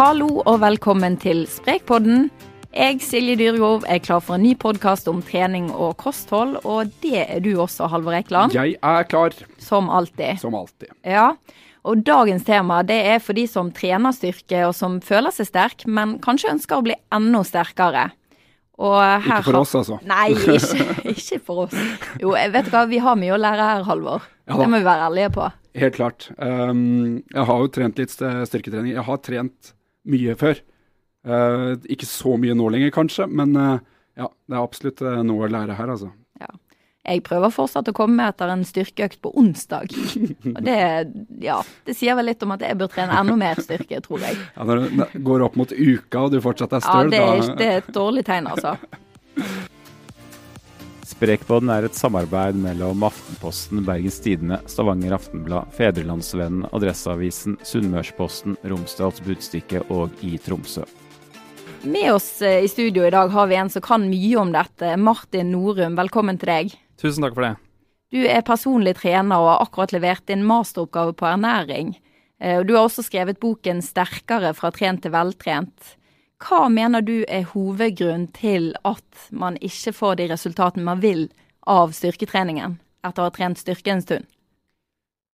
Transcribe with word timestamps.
Hallo 0.00 0.38
og 0.48 0.62
velkommen 0.62 1.18
til 1.20 1.42
Sprekpodden. 1.44 2.30
Jeg, 2.72 3.02
Silje 3.04 3.34
Dyregov, 3.36 3.82
er 3.84 3.98
klar 4.00 4.22
for 4.24 4.38
en 4.38 4.46
ny 4.46 4.54
podkast 4.56 5.10
om 5.12 5.18
trening 5.20 5.66
og 5.74 5.98
kosthold. 6.00 6.54
Og 6.64 6.88
det 7.02 7.26
er 7.26 7.42
du 7.44 7.50
også, 7.60 7.84
Halvor 7.92 8.14
Ekeland. 8.16 8.54
Jeg 8.56 8.78
er 8.80 9.02
klar. 9.04 9.34
Som 9.60 9.90
alltid. 9.92 10.38
Som 10.40 10.54
alltid. 10.56 10.88
Ja. 11.04 11.26
Og 11.84 12.00
dagens 12.06 12.46
tema 12.48 12.78
det 12.88 12.96
er 13.10 13.20
for 13.20 13.36
de 13.36 13.44
som 13.50 13.68
trener 13.76 14.14
styrke 14.16 14.62
og 14.70 14.72
som 14.78 14.94
føler 15.04 15.34
seg 15.36 15.50
sterk, 15.50 15.84
men 15.84 16.14
kanskje 16.24 16.54
ønsker 16.54 16.80
å 16.80 16.86
bli 16.86 16.96
enda 17.12 17.42
sterkere. 17.44 18.06
ikke 18.80 19.42
for 19.50 19.58
oss, 19.58 19.74
altså. 19.82 19.98
Nei, 20.08 20.30
ikke, 20.32 20.56
ikke, 21.12 21.42
for 21.44 21.66
oss. 21.66 21.76
Jo, 22.22 22.32
vet 22.54 22.70
du 22.70 22.72
hva, 22.72 22.86
vi 22.88 23.02
har 23.04 23.20
mye 23.20 23.34
å 23.36 23.42
lære 23.42 23.68
her, 23.68 23.84
Halvor. 23.90 24.24
Ja, 24.48 24.56
det 24.62 24.70
må 24.70 24.80
vi 24.80 24.88
være 24.88 25.10
ærlige 25.10 25.34
på. 25.36 25.50
Helt 25.84 26.00
klart. 26.00 26.30
Um, 26.40 27.20
jeg 27.36 27.46
har 27.52 27.60
jo 27.66 27.70
trent 27.76 28.00
litt 28.00 28.16
styrketrening. 28.16 28.94
Jeg 28.94 29.06
har 29.10 29.20
trent 29.28 29.74
mye 30.08 30.36
før. 30.40 30.62
Uh, 31.26 31.76
ikke 31.92 32.08
så 32.08 32.36
mye 32.40 32.56
nå 32.56 32.70
lenger, 32.72 32.92
kanskje, 32.94 33.26
men 33.28 33.52
uh, 33.58 33.76
ja, 34.16 34.30
det 34.48 34.56
er 34.56 34.62
absolutt 34.62 35.02
uh, 35.04 35.20
noe 35.26 35.46
å 35.46 35.52
lære 35.52 35.76
her, 35.76 35.92
altså. 35.92 36.12
Ja. 36.40 36.48
Jeg 37.10 37.22
prøver 37.24 37.52
fortsatt 37.52 37.88
å 37.88 37.94
komme 37.96 38.26
etter 38.28 38.50
en 38.52 38.62
styrkeøkt 38.68 39.22
på 39.24 39.32
onsdag. 39.40 39.92
Og 40.54 40.60
det, 40.64 40.78
ja, 41.40 41.56
det 41.88 41.96
sier 41.96 42.16
vel 42.18 42.28
litt 42.28 42.44
om 42.44 42.52
at 42.52 42.64
jeg 42.64 42.76
bør 42.80 42.92
trene 42.92 43.16
enda 43.16 43.36
mer 43.40 43.60
styrke, 43.60 44.02
tror 44.04 44.24
jeg. 44.26 44.36
Ja, 44.56 44.66
Når 44.68 44.84
det 44.88 45.08
går 45.24 45.46
opp 45.48 45.56
mot 45.60 45.72
uka 45.72 46.26
og 46.26 46.34
du 46.34 46.40
fortsatt 46.44 46.76
er 46.76 46.84
støl, 46.84 47.08
ja, 47.08 47.12
det 47.12 47.22
er, 47.22 47.40
da 47.40 47.56
Det 47.56 47.70
er 47.70 47.80
et 47.80 47.94
dårlig 47.96 48.26
tegn, 48.28 48.50
altså. 48.52 48.76
Sprekpodden 51.20 51.68
er 51.68 51.84
et 51.84 51.92
samarbeid 51.92 52.56
mellom 52.56 53.02
Aftenposten, 53.04 53.82
Bergens 53.84 54.16
Tidende, 54.24 54.56
Stavanger 54.64 55.12
Aftenblad, 55.18 55.68
Fedrelandsvennen, 55.76 56.62
Adresseavisen, 56.72 57.58
Sunnmørsposten, 57.60 58.54
Romsdals 58.64 59.20
Budstikke 59.26 59.82
og 59.92 60.14
i 60.24 60.38
Tromsø. 60.40 60.86
Med 61.84 62.08
oss 62.14 62.30
eh, 62.40 62.62
i 62.64 62.70
studio 62.72 63.04
i 63.04 63.12
dag 63.12 63.28
har 63.36 63.52
vi 63.52 63.58
en 63.60 63.68
som 63.68 63.84
kan 63.84 64.08
mye 64.08 64.40
om 64.40 64.54
dette. 64.54 64.94
Martin 64.96 65.52
Norum, 65.52 66.00
velkommen 66.00 66.40
til 66.40 66.54
deg. 66.54 66.72
Tusen 66.96 67.28
takk 67.28 67.36
for 67.36 67.50
det. 67.50 67.52
Du 68.16 68.24
er 68.24 68.40
personlig 68.40 68.96
trener 69.02 69.44
og 69.44 69.52
har 69.52 69.66
akkurat 69.66 69.92
levert 69.92 70.24
din 70.32 70.48
masteroppgave 70.48 71.18
på 71.20 71.28
ernæring. 71.34 71.98
Eh, 72.40 72.64
du 72.64 72.78
har 72.78 72.86
også 72.86 73.04
skrevet 73.04 73.44
boken 73.44 73.84
'Sterkere 73.84 74.56
fra 74.56 74.72
trent 74.72 75.04
til 75.04 75.12
veltrent'. 75.12 75.98
Hva 76.40 76.68
mener 76.72 77.04
du 77.04 77.20
er 77.28 77.48
hovedgrunnen 77.52 78.30
til 78.32 78.72
at 78.88 79.28
man 79.30 79.58
ikke 79.60 79.92
får 79.92 80.20
de 80.20 80.28
resultatene 80.32 80.86
man 80.86 81.02
vil 81.02 81.26
av 81.68 81.92
styrketreningen 81.92 82.78
etter 83.04 83.22
å 83.22 83.28
ha 83.28 83.34
trent 83.34 83.60
styrke 83.60 83.92
en 83.92 84.04
stund? 84.04 84.28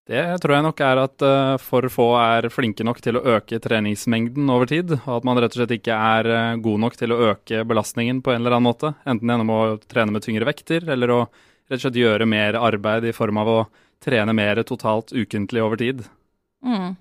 Det 0.06 0.22
tror 0.38 0.54
jeg 0.54 0.62
nok 0.62 0.80
er 0.86 1.00
at 1.02 1.22
uh, 1.26 1.56
for 1.58 1.88
få 1.90 2.04
er 2.20 2.46
flinke 2.54 2.84
nok 2.86 3.00
til 3.02 3.18
å 3.18 3.24
øke 3.36 3.58
treningsmengden 3.62 4.50
over 4.54 4.68
tid. 4.70 4.92
Og 5.00 5.16
at 5.16 5.26
man 5.26 5.40
rett 5.42 5.56
og 5.56 5.58
slett 5.58 5.74
ikke 5.80 5.94
er 5.94 6.28
uh, 6.30 6.58
god 6.62 6.82
nok 6.84 6.98
til 6.98 7.14
å 7.14 7.18
øke 7.32 7.64
belastningen 7.66 8.20
på 8.22 8.30
en 8.30 8.44
eller 8.44 8.54
annen 8.54 8.68
måte. 8.68 8.92
Enten 9.02 9.32
gjennom 9.32 9.50
å 9.50 9.60
trene 9.82 10.14
med 10.14 10.22
tyngre 10.22 10.46
vekter, 10.46 10.86
eller 10.94 11.10
å 11.10 11.18
rett 11.26 11.80
og 11.80 11.82
slett 11.88 11.98
gjøre 11.98 12.28
mer 12.30 12.58
arbeid 12.60 13.08
i 13.10 13.14
form 13.16 13.42
av 13.42 13.50
å 13.50 13.58
trene 14.02 14.34
mer 14.36 14.62
totalt 14.68 15.10
ukentlig 15.10 15.64
over 15.64 15.82
tid. 15.82 16.06
Mm. 16.62 16.94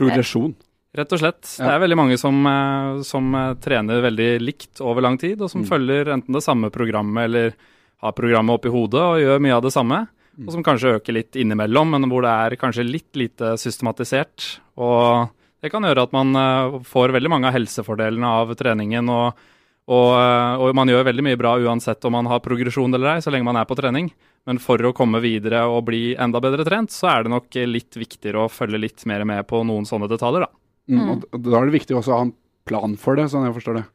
Progresjon. 0.00 0.56
Rett 0.96 1.12
og 1.12 1.20
slett. 1.20 1.44
Ja. 1.58 1.66
Det 1.66 1.72
er 1.74 1.82
veldig 1.82 1.98
mange 1.98 2.16
som, 2.20 2.36
eh, 2.48 3.02
som, 3.04 3.34
eh, 3.34 3.54
trener 3.60 4.00
veldig 4.00 4.40
likt 4.40 4.80
over 4.80 5.04
lang 5.04 5.18
tid, 5.18 5.40
og 5.42 5.50
som 5.52 5.62
mm. 5.62 5.68
følger 5.68 6.12
enten 6.14 6.32
det 6.32 6.44
samme 6.44 6.70
programmet 6.72 7.28
eller 7.28 7.56
har 8.00 8.12
programmet 8.16 8.56
oppi 8.56 8.72
hodet 8.72 9.02
og 9.02 9.20
gjør 9.20 9.42
mye 9.44 9.56
av 9.56 9.64
det 9.66 9.74
samme. 9.74 10.06
Mm. 10.36 10.46
Og 10.46 10.52
som 10.52 10.64
kanskje 10.64 10.94
øker 10.96 11.16
litt 11.16 11.36
innimellom, 11.36 11.92
men 11.92 12.08
hvor 12.08 12.24
det 12.24 12.32
er 12.32 12.56
kanskje 12.60 12.86
litt 12.88 13.12
lite 13.16 13.56
systematisert. 13.60 14.58
Og 14.80 15.28
det 15.60 15.72
kan 15.72 15.84
gjøre 15.84 16.08
at 16.08 16.16
man 16.16 16.32
eh, 16.36 16.80
får 16.88 17.12
veldig 17.12 17.32
mange 17.32 17.50
av 17.50 17.56
helsefordelene 17.56 18.32
av 18.40 18.56
treningen. 18.56 19.12
Og, 19.12 19.46
og, 19.92 20.10
og 20.64 20.74
man 20.76 20.88
gjør 20.88 21.08
veldig 21.10 21.28
mye 21.28 21.40
bra 21.40 21.58
uansett 21.60 22.04
om 22.08 22.16
man 22.16 22.28
har 22.32 22.44
progresjon 22.44 22.96
eller 22.96 23.16
ei, 23.16 23.24
så 23.24 23.32
lenge 23.32 23.48
man 23.48 23.60
er 23.60 23.68
på 23.68 23.76
trening. 23.76 24.08
Men 24.48 24.60
for 24.62 24.80
å 24.80 24.96
komme 24.96 25.20
videre 25.20 25.66
og 25.68 25.84
bli 25.90 26.14
enda 26.16 26.40
bedre 26.40 26.64
trent, 26.64 26.94
så 26.94 27.12
er 27.12 27.26
det 27.26 27.36
nok 27.36 27.64
litt 27.68 27.96
viktigere 27.98 28.46
å 28.46 28.52
følge 28.52 28.80
litt 28.80 29.04
mer 29.04 29.28
med 29.28 29.44
på 29.50 29.60
noen 29.66 29.84
sånne 29.88 30.08
detaljer, 30.08 30.46
da. 30.46 30.65
Mm. 30.90 31.02
mm. 31.02 31.12
Og 31.34 31.44
da 31.44 31.60
er 31.60 31.68
det 31.68 31.78
viktig 31.80 31.98
også 31.98 32.12
å 32.12 32.18
ha 32.20 32.26
en 32.28 32.34
plan 32.66 32.96
for 33.00 33.18
det, 33.18 33.28
sånn 33.32 33.46
jeg 33.46 33.56
forstår 33.56 33.80
det. 33.80 33.86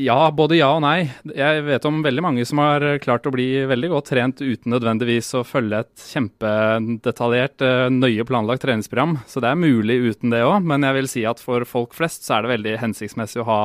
Ja, 0.00 0.26
både 0.34 0.56
ja 0.58 0.72
og 0.74 0.80
nei. 0.82 1.06
Jeg 1.38 1.62
vet 1.68 1.84
om 1.86 2.00
veldig 2.02 2.22
mange 2.24 2.44
som 2.48 2.58
har 2.58 2.82
klart 3.02 3.28
å 3.30 3.32
bli 3.34 3.46
veldig 3.70 3.92
godt 3.92 4.08
trent 4.10 4.40
uten 4.42 4.74
nødvendigvis 4.74 5.28
å 5.38 5.44
følge 5.46 5.84
et 5.84 6.06
kjempedetaljert, 6.10 7.62
eh, 7.62 7.86
nøye 7.94 8.26
planlagt 8.26 8.64
treningsprogram. 8.66 9.20
Så 9.30 9.38
det 9.44 9.52
er 9.52 9.60
mulig 9.60 10.00
uten 10.02 10.34
det 10.34 10.42
òg, 10.42 10.66
men 10.66 10.82
jeg 10.82 10.98
vil 10.98 11.10
si 11.12 11.22
at 11.30 11.38
for 11.38 11.62
folk 11.68 11.94
flest 11.94 12.26
så 12.26 12.38
er 12.38 12.42
det 12.42 12.54
veldig 12.56 12.74
hensiktsmessig 12.82 13.44
å 13.44 13.46
ha 13.46 13.60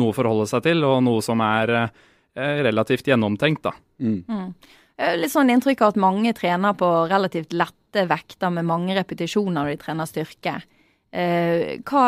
noe 0.00 0.14
å 0.14 0.16
forholde 0.16 0.48
seg 0.48 0.64
til, 0.64 0.80
og 0.84 1.02
noe 1.04 1.20
som 1.24 1.44
er 1.44 1.74
eh, 1.76 2.64
relativt 2.64 3.12
gjennomtenkt, 3.12 3.68
da. 3.68 3.74
Mm. 4.00 4.22
Mm. 4.24 4.48
Litt 5.20 5.32
sånn 5.34 5.52
inntrykk 5.52 5.82
av 5.84 5.92
at 5.92 6.00
mange 6.00 6.32
trener 6.32 6.72
på 6.72 6.88
relativt 7.10 7.52
lette 7.52 8.06
vekter 8.08 8.48
med 8.48 8.64
mange 8.64 8.96
repetisjoner 8.96 9.58
når 9.60 9.74
de 9.74 9.80
trener 9.82 10.08
styrke. 10.08 10.56
Eh, 11.16 11.78
hva, 11.88 12.06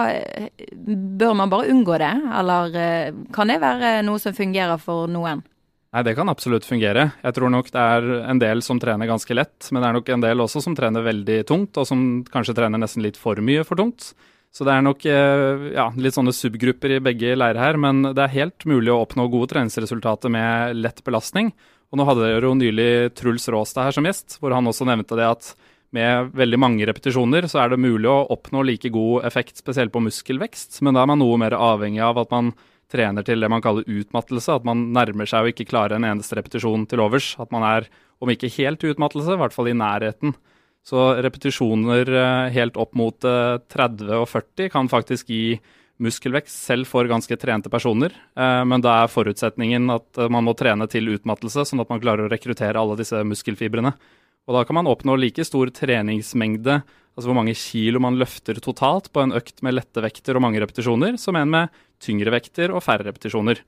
bør 0.85 1.37
man 1.39 1.53
bare 1.53 1.71
unngå 1.73 1.97
det, 2.01 2.13
eller 2.41 2.75
eh, 2.77 3.21
kan 3.33 3.49
det 3.49 3.61
være 3.63 4.03
noe 4.05 4.21
som 4.21 4.37
fungerer 4.37 4.81
for 4.83 5.09
noen? 5.09 5.41
Nei, 5.89 6.03
Det 6.05 6.13
kan 6.19 6.29
absolutt 6.29 6.67
fungere. 6.69 7.07
Jeg 7.25 7.37
tror 7.39 7.49
nok 7.49 7.71
det 7.73 7.81
er 7.81 8.09
en 8.29 8.41
del 8.43 8.61
som 8.61 8.81
trener 8.81 9.09
ganske 9.09 9.33
lett, 9.33 9.71
men 9.73 9.81
det 9.81 9.89
er 9.89 9.97
nok 9.97 10.11
en 10.13 10.25
del 10.27 10.45
også 10.45 10.61
som 10.61 10.77
trener 10.77 11.07
veldig 11.07 11.39
tungt, 11.49 11.81
og 11.81 11.89
som 11.89 12.03
kanskje 12.29 12.59
trener 12.59 12.83
nesten 12.83 13.07
litt 13.07 13.17
for 13.17 13.41
mye 13.41 13.65
for 13.65 13.81
tungt. 13.81 14.13
Så 14.53 14.65
det 14.65 14.75
er 14.75 14.85
nok 14.85 15.05
eh, 15.09 15.65
ja, 15.77 15.89
litt 15.97 16.17
sånne 16.17 16.35
subgrupper 16.37 16.99
i 16.99 17.03
begge 17.05 17.33
leirer 17.37 17.61
her, 17.63 17.81
men 17.81 18.11
det 18.11 18.27
er 18.27 18.37
helt 18.37 18.69
mulig 18.69 18.93
å 18.93 19.01
oppnå 19.07 19.29
gode 19.33 19.55
treningsresultater 19.55 20.33
med 20.33 20.77
lett 20.77 21.01
belastning. 21.07 21.55
Og 21.89 21.97
nå 21.97 22.05
hadde 22.05 22.27
dere 22.27 22.45
jo 22.49 22.57
nylig 22.57 22.91
Truls 23.17 23.49
Råstad 23.49 23.89
her 23.89 23.97
som 23.97 24.09
gjest, 24.09 24.37
hvor 24.43 24.53
han 24.53 24.69
også 24.69 24.85
nevnte 24.89 25.17
det 25.17 25.29
at 25.29 25.55
med 25.97 26.33
veldig 26.37 26.59
mange 26.61 26.89
repetisjoner, 26.89 27.47
så 27.49 27.63
er 27.63 27.73
det 27.73 27.81
mulig 27.81 28.11
å 28.11 28.27
oppnå 28.35 28.65
like 28.67 28.91
god 28.93 29.25
effekt, 29.29 29.57
spesielt 29.61 29.95
på 29.95 30.03
muskelvekst, 30.05 30.83
men 30.85 30.97
da 30.97 31.05
er 31.05 31.11
man 31.13 31.23
noe 31.23 31.39
mer 31.41 31.57
avhengig 31.57 32.03
av 32.05 32.21
at 32.21 32.35
man 32.35 32.53
trener 32.93 33.25
til 33.25 33.43
det 33.45 33.51
man 33.53 33.63
kaller 33.65 33.89
utmattelse. 33.89 34.59
At 34.59 34.67
man 34.69 34.89
nærmer 34.97 35.29
seg 35.29 35.45
å 35.45 35.53
ikke 35.53 35.69
klare 35.69 35.99
en 35.99 36.07
eneste 36.09 36.39
repetisjon 36.39 36.87
til 36.89 37.03
overs. 37.05 37.35
At 37.41 37.53
man 37.55 37.67
er, 37.69 37.89
om 38.23 38.33
ikke 38.33 38.51
helt 38.59 38.85
utmattelse, 38.85 39.35
i 39.35 39.41
hvert 39.43 39.57
fall 39.57 39.71
i 39.71 39.77
nærheten. 39.77 40.35
Så 40.89 41.11
repetisjoner 41.21 42.09
eh, 42.09 42.53
helt 42.55 42.79
opp 42.81 42.95
mot 42.97 43.19
30 43.21 44.09
eh, 44.09 44.23
og 44.23 44.29
40 44.31 44.71
kan 44.73 44.89
faktisk 44.89 45.29
gi 45.29 45.59
muskelvekst 46.01 46.55
selv 46.69 46.89
for 46.89 47.09
ganske 47.11 47.37
trente 47.37 47.69
personer. 47.73 48.15
Eh, 48.39 48.63
men 48.65 48.85
da 48.85 49.03
er 49.03 49.13
forutsetningen 49.13 49.91
at 49.93 50.23
man 50.33 50.47
må 50.47 50.55
trene 50.57 50.89
til 50.89 51.11
utmattelse, 51.13 51.67
sånn 51.69 51.85
at 51.85 51.93
man 51.93 52.01
klarer 52.01 52.25
å 52.25 52.33
rekruttere 52.33 52.81
alle 52.81 52.97
disse 53.01 53.21
muskelfibrene. 53.27 53.93
Og 54.49 54.57
da 54.57 54.65
kan 54.65 54.79
man 54.79 54.89
oppnå 54.89 55.19
like 55.21 55.45
stor 55.45 55.69
treningsmengde, 55.77 56.81
altså 57.13 57.29
hvor 57.29 57.37
mange 57.37 57.57
kilo 57.59 58.01
man 58.01 58.17
løfter 58.17 58.57
totalt 58.65 59.11
på 59.13 59.21
en 59.21 59.35
økt 59.37 59.61
med 59.67 59.77
lette 59.77 60.01
vekter 60.01 60.39
og 60.39 60.47
mange 60.47 60.63
repetisjoner, 60.63 61.19
som 61.21 61.37
en 61.37 61.53
med 61.53 61.83
tyngre 62.01 62.33
vekter 62.33 62.73
og 62.73 62.81
færre 62.87 63.11
repetisjoner. 63.11 63.61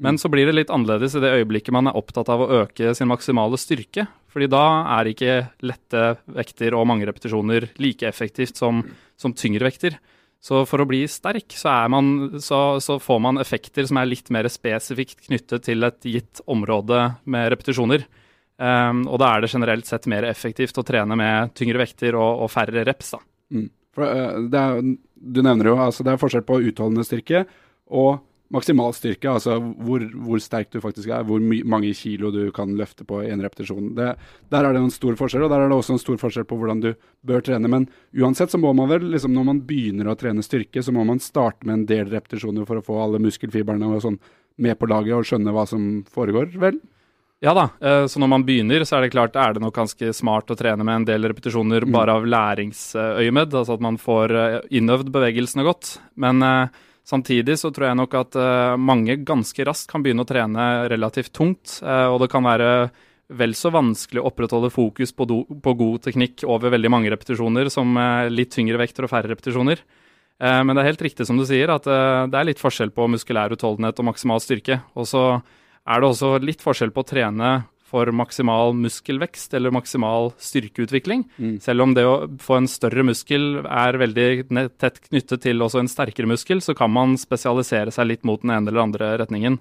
Men 0.00 0.16
så 0.16 0.30
blir 0.32 0.48
det 0.48 0.54
litt 0.54 0.70
annerledes 0.72 1.16
i 1.18 1.20
det 1.20 1.32
øyeblikket 1.40 1.74
man 1.76 1.90
er 1.90 1.98
opptatt 1.98 2.30
av 2.32 2.40
å 2.40 2.62
øke 2.62 2.94
sin 2.96 3.10
maksimale 3.10 3.58
styrke. 3.60 4.06
fordi 4.30 4.46
da 4.46 4.64
er 5.00 5.08
ikke 5.10 5.32
lette 5.66 6.00
vekter 6.30 6.74
og 6.78 6.86
mange 6.86 7.06
repetisjoner 7.08 7.66
like 7.82 8.06
effektivt 8.06 8.56
som, 8.56 8.84
som 9.18 9.34
tyngre 9.34 9.66
vekter. 9.66 9.98
Så 10.40 10.62
for 10.64 10.80
å 10.80 10.86
bli 10.88 11.02
sterk, 11.10 11.50
så, 11.52 11.72
man, 11.90 12.38
så, 12.40 12.78
så, 12.80 12.96
får 13.02 13.18
man 13.20 13.42
effekter 13.42 13.84
som 13.84 13.98
er 14.00 14.08
litt 14.08 14.30
mer 14.30 14.48
spesifikt 14.48 15.26
knyttet 15.26 15.66
til 15.66 15.84
et 15.84 16.06
gitt 16.06 16.40
område 16.46 17.16
med 17.28 17.50
repetisjoner. 17.52 18.06
Um, 18.60 19.06
og 19.08 19.22
da 19.22 19.30
er 19.32 19.40
det 19.40 19.52
generelt 19.54 19.88
sett 19.88 20.04
mer 20.10 20.26
effektivt 20.28 20.76
å 20.76 20.84
trene 20.84 21.16
med 21.16 21.54
tyngre 21.56 21.80
vekter 21.80 22.16
og, 22.18 22.44
og 22.44 22.50
færre 22.52 22.84
reps. 22.84 23.14
da. 23.14 23.22
Mm. 23.56 23.68
For, 23.96 24.04
uh, 24.04 24.42
er, 24.52 24.82
du 25.20 25.40
nevner 25.44 25.72
jo 25.72 25.78
altså 25.80 26.04
det 26.04 26.12
er 26.12 26.20
forskjell 26.20 26.44
på 26.44 26.60
utholdende 26.68 27.06
styrke 27.08 27.46
og 27.88 28.20
maksimal 28.52 28.92
styrke. 28.92 29.30
Altså 29.30 29.56
hvor, 29.60 30.04
hvor 30.26 30.42
sterk 30.42 30.68
du 30.74 30.80
faktisk 30.84 31.08
er, 31.08 31.24
hvor 31.24 31.40
mange 31.40 31.94
kilo 31.96 32.32
du 32.34 32.42
kan 32.54 32.74
løfte 32.76 33.06
på 33.08 33.22
én 33.24 33.40
repetisjon. 33.40 33.94
Det, 33.96 34.10
der 34.52 34.68
er 34.68 34.76
det 34.76 34.84
en 34.84 34.92
stor 34.92 35.16
forskjell, 35.16 35.46
og 35.46 35.54
der 35.54 35.64
er 35.64 35.72
det 35.72 35.80
også 35.80 35.96
en 35.96 36.04
stor 36.04 36.20
forskjell 36.20 36.48
på 36.50 36.60
hvordan 36.60 36.84
du 36.84 36.90
bør 37.26 37.44
trene. 37.46 37.70
Men 37.70 37.88
uansett 38.12 38.52
så 38.52 38.60
må 38.60 38.74
man 38.76 38.90
vel, 38.92 39.08
liksom 39.14 39.32
når 39.36 39.50
man 39.54 39.64
begynner 39.70 40.12
å 40.12 40.18
trene 40.20 40.44
styrke, 40.44 40.84
så 40.84 40.92
må 40.92 41.06
man 41.08 41.22
starte 41.22 41.64
med 41.64 41.78
en 41.78 41.88
del 41.94 42.12
repetisjoner 42.12 42.68
for 42.68 42.80
å 42.80 42.84
få 42.84 43.00
alle 43.06 43.22
muskelfibrene 43.22 43.88
og 43.88 44.04
sånn 44.04 44.20
med 44.60 44.76
på 44.76 44.88
laget 44.90 45.16
og 45.16 45.24
skjønne 45.24 45.54
hva 45.56 45.64
som 45.68 45.92
foregår, 46.12 46.52
vel? 46.60 46.82
Ja 47.40 47.54
da, 47.56 47.70
eh, 47.80 48.04
så 48.06 48.20
når 48.20 48.28
man 48.28 48.44
begynner, 48.44 48.84
så 48.84 48.98
er 48.98 49.06
det 49.06 49.14
klart 49.14 49.36
er 49.40 49.56
det 49.56 49.62
nok 49.64 49.74
ganske 49.78 50.12
smart 50.16 50.52
å 50.52 50.56
trene 50.60 50.84
med 50.84 51.00
en 51.00 51.06
del 51.08 51.24
repetisjoner 51.30 51.86
mm. 51.86 51.92
bare 51.94 52.16
av 52.18 52.26
læringsøyemed, 52.28 53.56
altså 53.56 53.78
at 53.78 53.84
man 53.84 53.96
får 54.00 54.34
eh, 54.36 54.56
innøvd 54.76 55.08
bevegelsene 55.14 55.64
godt. 55.64 55.94
Men 56.20 56.44
uh, 56.44 56.82
samtidig 57.08 57.56
så 57.56 57.70
tror 57.72 57.88
jeg 57.88 57.98
nok 58.02 58.16
at 58.20 58.36
mange 58.78 59.16
ganske 59.26 59.64
raskt 59.66 59.88
kan 59.90 60.04
begynne 60.04 60.26
å 60.26 60.28
trene 60.28 60.66
relativt 60.92 61.32
tungt, 61.34 61.80
og 61.82 62.18
det 62.22 62.28
kan 62.30 62.44
være 62.44 62.68
vel 63.40 63.54
så 63.56 63.72
vanskelig 63.72 64.20
å 64.20 64.28
opprettholde 64.28 64.70
fokus 64.70 65.14
på, 65.16 65.26
do, 65.26 65.40
på 65.64 65.74
god 65.80 66.04
teknikk 66.04 66.44
over 66.46 66.70
veldig 66.76 66.92
mange 66.92 67.10
repetisjoner 67.10 67.70
som 67.72 67.98
litt 68.30 68.52
tyngre 68.54 68.78
vekter 68.78 69.08
og 69.08 69.12
færre 69.14 69.32
repetisjoner. 69.32 69.82
Eh, 70.40 70.60
men 70.64 70.74
det 70.74 70.82
er 70.82 70.92
helt 70.94 71.04
riktig 71.04 71.26
som 71.28 71.38
du 71.38 71.44
sier, 71.48 71.72
at 71.72 71.86
eh, 71.88 72.26
det 72.32 72.38
er 72.38 72.48
litt 72.48 72.62
forskjell 72.62 72.92
på 72.96 73.08
muskulær 73.12 73.52
utholdenhet 73.54 74.00
og 74.00 74.08
maksimal 74.08 74.40
styrke. 74.42 74.80
Og 74.96 75.08
så 75.08 75.24
er 75.90 76.00
det 76.00 76.10
også 76.10 76.36
litt 76.44 76.62
forskjell 76.62 76.94
på 76.94 77.02
å 77.02 77.10
trene 77.10 77.50
for 77.90 78.10
maksimal 78.14 78.72
muskelvekst 78.78 79.54
eller 79.58 79.74
maksimal 79.74 80.30
styrkeutvikling. 80.38 81.24
Mm. 81.42 81.56
Selv 81.62 81.82
om 81.82 81.94
det 81.96 82.06
å 82.06 82.14
få 82.42 82.60
en 82.60 82.70
større 82.70 83.02
muskel 83.06 83.64
er 83.64 83.98
veldig 83.98 84.28
tett 84.78 85.00
knyttet 85.08 85.42
til 85.48 85.64
også 85.64 85.82
en 85.82 85.90
sterkere 85.90 86.30
muskel, 86.30 86.62
så 86.62 86.76
kan 86.78 86.92
man 86.94 87.18
spesialisere 87.18 87.90
seg 87.94 88.12
litt 88.12 88.26
mot 88.28 88.42
den 88.44 88.54
ene 88.54 88.70
eller 88.70 88.86
andre 88.86 89.12
retningen. 89.24 89.58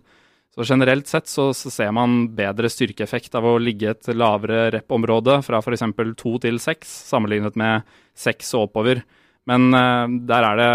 Så 0.53 0.65
generelt 0.65 1.07
sett 1.09 1.29
så, 1.29 1.51
så 1.53 1.71
ser 1.73 1.91
man 1.95 2.23
bedre 2.37 2.69
styrkeeffekt 2.73 3.37
av 3.37 3.45
å 3.45 3.57
ligge 3.61 3.93
et 3.93 4.09
lavere 4.13 4.69
rep-område 4.73 5.39
fra 5.45 5.61
f.eks. 5.61 5.85
to 6.17 6.37
til 6.41 6.57
seks, 6.61 6.89
sammenlignet 7.09 7.57
med 7.59 7.85
seks 8.17 8.53
og 8.57 8.69
oppover. 8.69 9.03
Men 9.49 9.69
uh, 9.73 10.09
der, 10.29 10.45
er 10.45 10.59
det, 10.59 10.73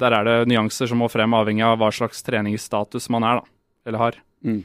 der, 0.00 0.14
er 0.14 0.26
det, 0.26 0.36
nyanser 0.50 0.90
som 0.90 1.02
må 1.02 1.10
frem, 1.12 1.34
avhengig 1.36 1.66
av 1.66 1.76
hva 1.78 1.90
slags 1.94 2.24
treningsstatus 2.26 3.10
man 3.14 3.26
er, 3.26 3.42
da, 3.42 3.52
eller 3.86 4.02
har. 4.02 4.18
Mm. 4.46 4.62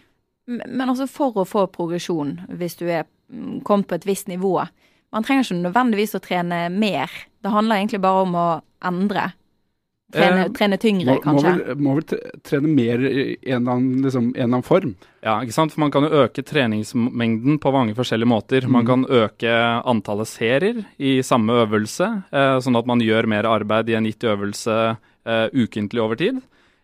Men 0.48 0.90
altså 0.90 1.08
for 1.10 1.38
å 1.38 1.48
få 1.48 1.68
progresjon, 1.72 2.40
hvis 2.58 2.80
du 2.80 2.88
er 2.90 3.06
mm, 3.32 3.62
kommet 3.68 3.90
på 3.90 4.00
et 4.00 4.08
visst 4.10 4.32
nivå 4.32 4.58
Man 5.12 5.26
trenger 5.28 5.44
ikke 5.44 5.60
nødvendigvis 5.60 6.16
å 6.16 6.24
trene 6.24 6.58
mer. 6.72 7.12
Det 7.44 7.52
handler 7.52 7.82
egentlig 7.82 8.00
bare 8.00 8.22
om 8.24 8.36
å 8.40 8.50
endre. 8.88 9.26
Trene, 10.12 10.46
eh, 10.46 10.52
trene 10.56 10.78
tyngre, 10.80 11.16
må, 11.16 11.22
kanskje? 11.24 11.52
Må 11.52 11.66
vel, 11.66 11.82
må 11.84 11.96
vel, 11.98 12.22
trene 12.48 12.72
mer 12.72 13.04
i 13.04 13.24
en 13.42 13.62
eller, 13.62 13.74
annen, 13.74 14.06
liksom, 14.06 14.30
en 14.30 14.36
eller, 14.36 14.48
annen, 14.50 14.66
form. 14.68 14.94
Ja, 15.24 15.38
ikke 15.44 15.56
sant. 15.56 15.76
For 15.76 15.84
man 15.84 15.94
kan 15.94 16.08
jo 16.08 16.24
øke 16.24 16.44
treningsmengden 16.48 17.60
på 17.64 17.74
mange 17.76 17.96
forskjellige 17.98 18.32
måter. 18.32 18.68
Mm. 18.68 18.76
Man 18.76 18.90
kan 18.90 19.06
øke 19.08 19.56
antallet 19.92 20.32
serier 20.32 20.82
i 21.00 21.18
samme 21.26 21.62
øvelse, 21.64 22.10
eh, 22.32 22.56
sånn 22.64 22.80
at 22.80 22.90
man 22.90 23.04
gjør 23.04 23.30
mer 23.32 23.48
arbeid 23.52 23.92
i 23.92 24.00
en 24.00 24.08
gitt 24.10 24.28
øvelse 24.28 24.80
eh, 24.96 25.48
ukentlig 25.52 26.04
over 26.04 26.20
tid. 26.20 26.42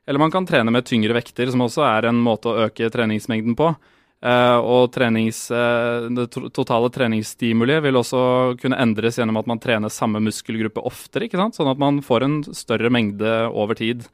Eller 0.07 0.23
man 0.23 0.31
kan 0.31 0.47
trene 0.47 0.71
med 0.71 0.87
tyngre 0.87 1.15
vekter, 1.17 1.51
som 1.51 1.65
også 1.65 1.83
er 1.83 2.07
en 2.07 2.19
måte 2.23 2.49
å 2.49 2.67
øke 2.67 2.87
treningsmengden 2.93 3.57
på. 3.59 3.73
Uh, 4.17 4.57
og 4.65 4.87
trenings, 4.95 5.43
uh, 5.53 6.07
det 6.09 6.31
totale 6.55 6.89
treningsstimuliet 6.89 7.83
vil 7.85 7.99
også 7.99 8.21
kunne 8.57 8.79
endres 8.81 9.19
gjennom 9.19 9.37
at 9.37 9.49
man 9.51 9.61
trener 9.61 9.93
samme 9.93 10.21
muskelgruppe 10.25 10.81
oftere, 10.89 11.27
ikke 11.27 11.37
sant? 11.37 11.59
sånn 11.59 11.69
at 11.69 11.77
man 11.81 11.99
får 12.01 12.25
en 12.25 12.39
større 12.57 12.89
mengde 12.93 13.35
over 13.51 13.77
tid. 13.77 14.07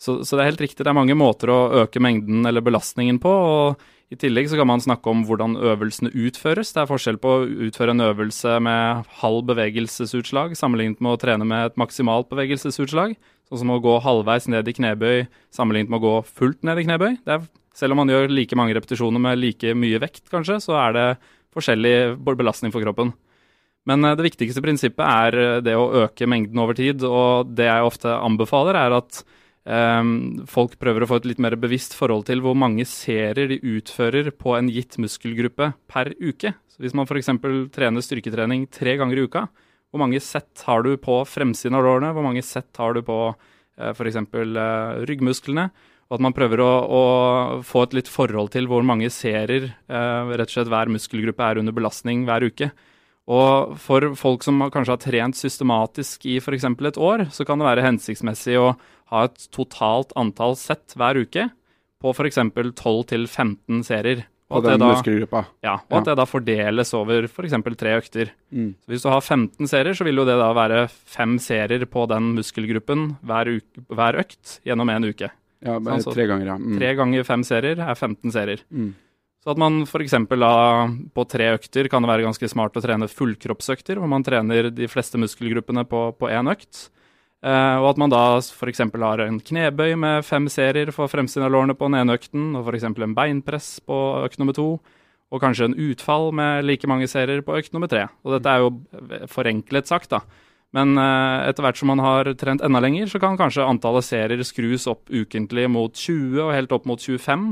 Så, 0.00 0.22
så, 0.24 0.38
det 0.38 0.44
er 0.44 0.52
helt 0.54 0.62
riktig, 0.64 0.80
det 0.80 0.88
er 0.88 0.96
mange 0.96 1.16
måter 1.18 1.52
å 1.52 1.58
øke 1.82 2.00
mengden 2.00 2.48
eller 2.48 2.64
belastningen 2.64 3.18
på. 3.20 3.28
og 3.28 4.14
I 4.14 4.16
tillegg 4.22 4.48
så 4.48 4.56
kan 4.56 4.70
man 4.70 4.80
snakke 4.80 5.12
om 5.12 5.26
hvordan 5.28 5.58
øvelsene 5.60 6.14
utføres. 6.14 6.72
Det 6.72 6.80
er 6.80 6.88
forskjell 6.88 7.20
på 7.20 7.34
å 7.34 7.44
utføre 7.68 7.92
en 7.92 8.06
øvelse 8.06 8.56
med 8.64 9.12
halv 9.20 9.44
bevegelsesutslag 9.50 10.56
sammenlignet 10.56 11.04
med 11.04 11.18
å 11.18 11.20
trene 11.20 11.44
med 11.44 11.68
et 11.68 11.76
maksimalt 11.80 12.32
bevegelsesutslag. 12.32 13.12
Sånn 13.50 13.64
som 13.64 13.72
å 13.74 13.80
gå 13.82 13.96
halvveis 14.04 14.46
ned 14.46 14.68
i 14.70 14.74
knebøy 14.76 15.24
sammenlignet 15.50 15.90
med 15.90 15.98
å 15.98 16.04
gå 16.04 16.12
fullt 16.38 16.62
ned 16.66 16.78
i 16.78 16.84
knebøy. 16.86 17.16
Er 17.26 17.48
selv 17.74 17.94
om 17.94 18.02
man 18.02 18.12
gjør 18.12 18.30
like 18.30 18.58
mange 18.58 18.76
repetisjoner 18.76 19.22
med 19.22 19.40
like 19.40 19.74
mye 19.74 19.98
vekt, 20.02 20.28
kanskje, 20.30 20.60
så 20.62 20.76
er 20.78 20.94
det 20.94 21.08
forskjellig 21.54 21.96
belastning 22.38 22.70
for 22.74 22.84
kroppen. 22.84 23.10
Men 23.88 24.04
eh, 24.04 24.16
det 24.18 24.28
viktigste 24.28 24.62
prinsippet 24.64 25.02
er 25.02 25.38
eh, 25.40 25.58
det 25.64 25.76
å 25.78 25.90
øke 26.04 26.28
mengden 26.30 26.60
over 26.62 26.78
tid. 26.78 27.04
Og 27.06 27.50
det 27.56 27.68
jeg 27.68 27.86
ofte 27.86 28.12
anbefaler, 28.14 28.78
er 28.78 28.96
at 29.00 29.22
um, 29.64 30.12
folk 30.50 30.76
prøver 30.80 31.04
å 31.04 31.10
få 31.10 31.20
et 31.20 31.30
litt 31.32 31.42
mer 31.42 31.56
bevisst 31.60 31.96
forhold 31.98 32.28
til 32.28 32.44
hvor 32.44 32.58
mange 32.58 32.86
serier 32.88 33.50
de 33.50 33.60
utfører 33.76 34.32
på 34.36 34.54
en 34.58 34.70
gitt 34.72 35.00
muskelgruppe 35.02 35.72
per 35.90 36.12
uke. 36.20 36.54
Så 36.70 36.84
hvis 36.84 36.96
man 36.96 37.08
f.eks. 37.08 37.32
trener 37.74 38.04
styrketrening 38.04 38.68
tre 38.72 38.94
ganger 39.00 39.18
i 39.18 39.26
uka, 39.26 39.48
hvor 39.90 40.02
mange 40.04 40.20
sett 40.22 40.62
har 40.66 40.84
du 40.86 40.94
på 41.02 41.20
fremsiden 41.26 41.76
av 41.78 41.86
lårene? 41.86 42.12
Hvor 42.14 42.26
mange 42.26 42.42
sett 42.46 42.78
har 42.78 42.94
du 42.94 43.02
på 43.06 43.18
uh, 43.32 43.90
f.eks. 43.90 44.20
Uh, 44.30 45.02
ryggmusklene? 45.08 45.70
Og 46.10 46.16
at 46.18 46.24
man 46.26 46.34
prøver 46.34 46.62
å, 46.62 46.70
å, 46.90 47.02
få 47.66 47.84
et 47.86 47.92
litt 48.00 48.08
forhold 48.10 48.50
til 48.54 48.66
hvor 48.66 48.82
mange 48.82 49.06
serier 49.14 49.68
eh, 49.70 50.30
rett 50.34 50.50
og 50.50 50.56
slett 50.56 50.70
hver 50.72 50.90
muskelgruppe 50.90 51.46
er 51.46 51.60
under 51.60 51.76
belastning 51.76 52.24
hver 52.26 52.48
uke. 52.50 52.72
Og 53.30 53.76
for 53.78 54.08
folk 54.18 54.42
som 54.42 54.58
kanskje 54.74 54.96
har 54.96 55.02
trent 55.04 55.38
systematisk 55.38 56.26
i 56.26 56.40
f.eks. 56.42 56.66
et 56.66 56.98
år, 56.98 57.28
så 57.30 57.46
kan 57.46 57.62
det 57.62 57.68
være 57.68 57.86
hensiktsmessig 57.86 58.58
å 58.58 58.72
ha 59.14 59.22
et 59.28 59.46
totalt 59.54 60.10
antall 60.18 60.58
sett 60.58 60.96
hver 60.98 61.22
uke 61.22 61.46
på 62.02 62.10
f.eks. 62.16 62.42
12-15 62.58 63.86
serier. 63.86 64.26
Og, 64.50 64.64
den 64.66 64.82
da. 64.82 65.42
Ja, 65.62 65.76
og 65.78 65.96
at 66.00 66.08
det 66.08 66.16
da 66.18 66.26
fordeles 66.26 66.90
over 66.98 67.28
f.eks. 67.28 67.54
For 67.54 67.76
tre 67.78 67.92
økter. 68.00 68.32
Mm. 68.50 68.72
Så 68.82 68.92
Hvis 68.92 69.04
du 69.04 69.10
har 69.12 69.20
15 69.22 69.70
serier, 69.70 69.94
så 69.94 70.06
vil 70.06 70.18
jo 70.18 70.24
det 70.26 70.34
da 70.40 70.48
være 70.56 70.80
fem 70.90 71.36
serier 71.42 71.86
på 71.86 72.06
den 72.10 72.32
muskelgruppen 72.38 73.12
hver, 73.22 73.52
uke, 73.60 73.84
hver 73.94 74.18
økt 74.24 74.56
gjennom 74.66 74.90
en 74.90 75.06
uke. 75.12 75.30
Ja, 75.60 75.76
bare 75.78 76.00
sånn, 76.02 76.16
tre 76.16 76.26
ganger, 76.26 76.50
ja. 76.54 76.58
Mm. 76.58 76.74
Tre 76.80 76.90
ganger 76.98 77.28
fem 77.28 77.46
serier 77.46 77.84
er 77.84 77.94
15 77.94 78.34
serier. 78.34 78.64
Mm. 78.74 78.90
Så 79.40 79.54
at 79.54 79.60
man 79.60 79.82
f.eks. 79.86 80.16
på 81.14 81.26
tre 81.30 81.52
økter 81.54 81.88
kan 81.92 82.04
det 82.04 82.10
være 82.10 82.26
ganske 82.26 82.50
smart 82.50 82.76
å 82.76 82.82
trene 82.84 83.08
fullkroppsøkter, 83.08 84.00
hvor 84.00 84.10
man 84.10 84.26
trener 84.26 84.68
de 84.74 84.88
fleste 84.90 85.20
muskelgruppene 85.20 85.86
på 85.88 86.28
én 86.28 86.50
økt. 86.52 86.88
Eh, 87.40 87.76
og 87.80 87.86
at 87.94 88.00
man 88.00 88.12
da 88.12 88.22
f.eks. 88.36 88.82
har 88.84 89.22
en 89.24 89.40
knebøy 89.40 89.94
med 89.96 90.26
fem 90.28 90.48
serier 90.52 90.92
for 90.92 91.08
fremsiden 91.08 91.46
av 91.46 91.54
lårene 91.54 91.76
på 91.76 91.88
den 91.88 92.02
ene 92.02 92.18
økten, 92.18 92.50
og 92.58 92.68
f.eks. 92.68 92.84
en 92.90 93.16
beinpress 93.16 93.70
på 93.86 94.00
økt 94.26 94.40
nummer 94.42 94.56
to, 94.56 94.74
og 95.30 95.40
kanskje 95.40 95.70
en 95.70 95.78
utfall 95.88 96.30
med 96.36 96.66
like 96.66 96.90
mange 96.90 97.08
serier 97.08 97.40
på 97.46 97.56
økt 97.56 97.72
nummer 97.72 97.88
tre. 97.88 98.08
Og 98.26 98.36
dette 98.36 98.52
er 98.52 98.64
jo 98.64 99.26
forenklet 99.30 99.88
sagt, 99.88 100.12
da. 100.12 100.24
Men 100.76 100.94
uh, 100.98 101.48
etter 101.48 101.64
hvert 101.64 101.78
som 101.80 101.90
man 101.90 102.02
har 102.02 102.28
trent 102.38 102.62
enda 102.62 102.82
lenger, 102.82 103.08
så 103.10 103.18
kan 103.22 103.38
kanskje 103.38 103.66
antallet 103.66 104.06
serier 104.06 104.42
skrus 104.46 104.86
opp 104.90 105.08
ukentlig 105.10 105.66
mot 105.70 105.94
20 105.94 106.44
og 106.44 106.52
helt 106.54 106.74
opp 106.74 106.86
mot 106.86 107.00
25. 107.02 107.48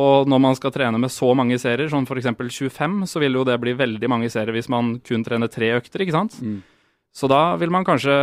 Og 0.00 0.30
når 0.30 0.42
man 0.42 0.56
skal 0.58 0.72
trene 0.74 0.98
med 1.02 1.10
så 1.10 1.32
mange 1.34 1.58
serier, 1.62 1.90
sånn 1.90 2.06
f.eks. 2.06 2.30
25, 2.30 3.00
så 3.10 3.22
vil 3.22 3.38
jo 3.38 3.46
det 3.46 3.58
bli 3.62 3.74
veldig 3.78 4.10
mange 4.10 4.30
serier 4.30 4.54
hvis 4.54 4.70
man 4.70 4.96
kun 5.06 5.26
trener 5.26 5.50
tre 5.50 5.74
økter, 5.78 6.06
ikke 6.06 6.14
sant? 6.14 6.38
Mm. 6.42 6.60
Så 7.10 7.26
da 7.26 7.56
vil 7.58 7.72
man 7.74 7.84
kanskje 7.86 8.14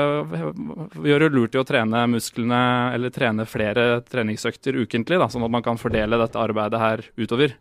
gjøre 1.03 1.27
lurt 1.33 1.55
i 1.57 1.59
å 1.59 1.65
trene 1.67 2.05
musklene, 2.07 2.61
eller 2.95 3.11
trene 3.11 3.45
flere 3.49 3.99
treningsøkter 4.07 4.79
ukentlig, 4.79 5.19
da, 5.19 5.27
sånn 5.31 5.43
at 5.43 5.53
man 5.53 5.65
kan 5.65 5.79
fordele 5.79 6.19
dette 6.21 6.39
arbeidet 6.39 6.79
her 6.81 7.03
utover. 7.19 7.57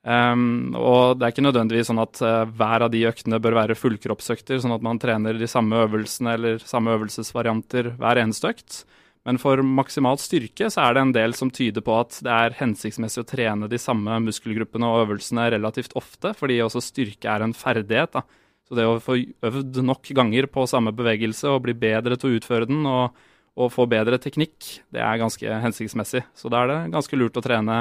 Um, 0.00 0.72
og 0.80 1.18
det 1.18 1.26
er 1.26 1.34
ikke 1.34 1.44
nødvendigvis 1.44 1.90
sånn 1.90 2.00
at 2.00 2.22
uh, 2.24 2.46
hver 2.56 2.86
av 2.86 2.92
de 2.94 3.02
øktene 3.10 3.40
bør 3.42 3.58
være 3.58 3.76
fullkroppsøkter, 3.76 4.62
sånn 4.62 4.72
at 4.72 4.86
man 4.86 5.00
trener 5.02 5.36
de 5.36 5.48
samme 5.50 5.82
øvelsene 5.84 6.38
eller 6.38 6.62
samme 6.64 6.94
øvelsesvarianter 6.96 7.92
hver 8.00 8.22
eneste 8.22 8.54
økt. 8.54 8.80
Men 9.28 9.36
for 9.42 9.60
maksimalt 9.60 10.22
styrke 10.24 10.70
så 10.72 10.86
er 10.86 10.96
det 10.96 11.02
en 11.04 11.12
del 11.12 11.34
som 11.36 11.50
tyder 11.52 11.84
på 11.84 11.98
at 11.98 12.16
det 12.24 12.32
er 12.32 12.56
hensiktsmessig 12.62 13.20
å 13.20 13.28
trene 13.28 13.68
de 13.68 13.80
samme 13.80 14.16
muskelgruppene 14.24 14.88
og 14.88 15.02
øvelsene 15.02 15.50
relativt 15.52 15.92
ofte, 15.98 16.32
fordi 16.38 16.62
også 16.64 16.80
styrke 16.86 17.28
er 17.28 17.44
en 17.44 17.52
ferdighet. 17.56 18.16
Da. 18.16 18.24
Så 18.70 18.78
det 18.78 18.86
å 18.86 19.00
få 19.02 19.16
øvd 19.18 19.80
nok 19.82 20.12
ganger 20.14 20.46
på 20.46 20.62
samme 20.70 20.92
bevegelse 20.94 21.50
og 21.50 21.64
bli 21.64 21.74
bedre 21.74 22.14
til 22.14 22.30
å 22.30 22.36
utføre 22.38 22.68
den 22.70 22.84
og, 22.86 23.16
og 23.58 23.72
få 23.74 23.88
bedre 23.90 24.20
teknikk, 24.22 24.76
det 24.94 25.02
er 25.02 25.18
ganske 25.18 25.58
hensiktsmessig. 25.64 26.22
Så 26.38 26.52
da 26.52 26.62
er 26.62 26.70
det 26.70 26.78
ganske 26.94 27.18
lurt 27.18 27.40
å 27.40 27.42
trene 27.42 27.80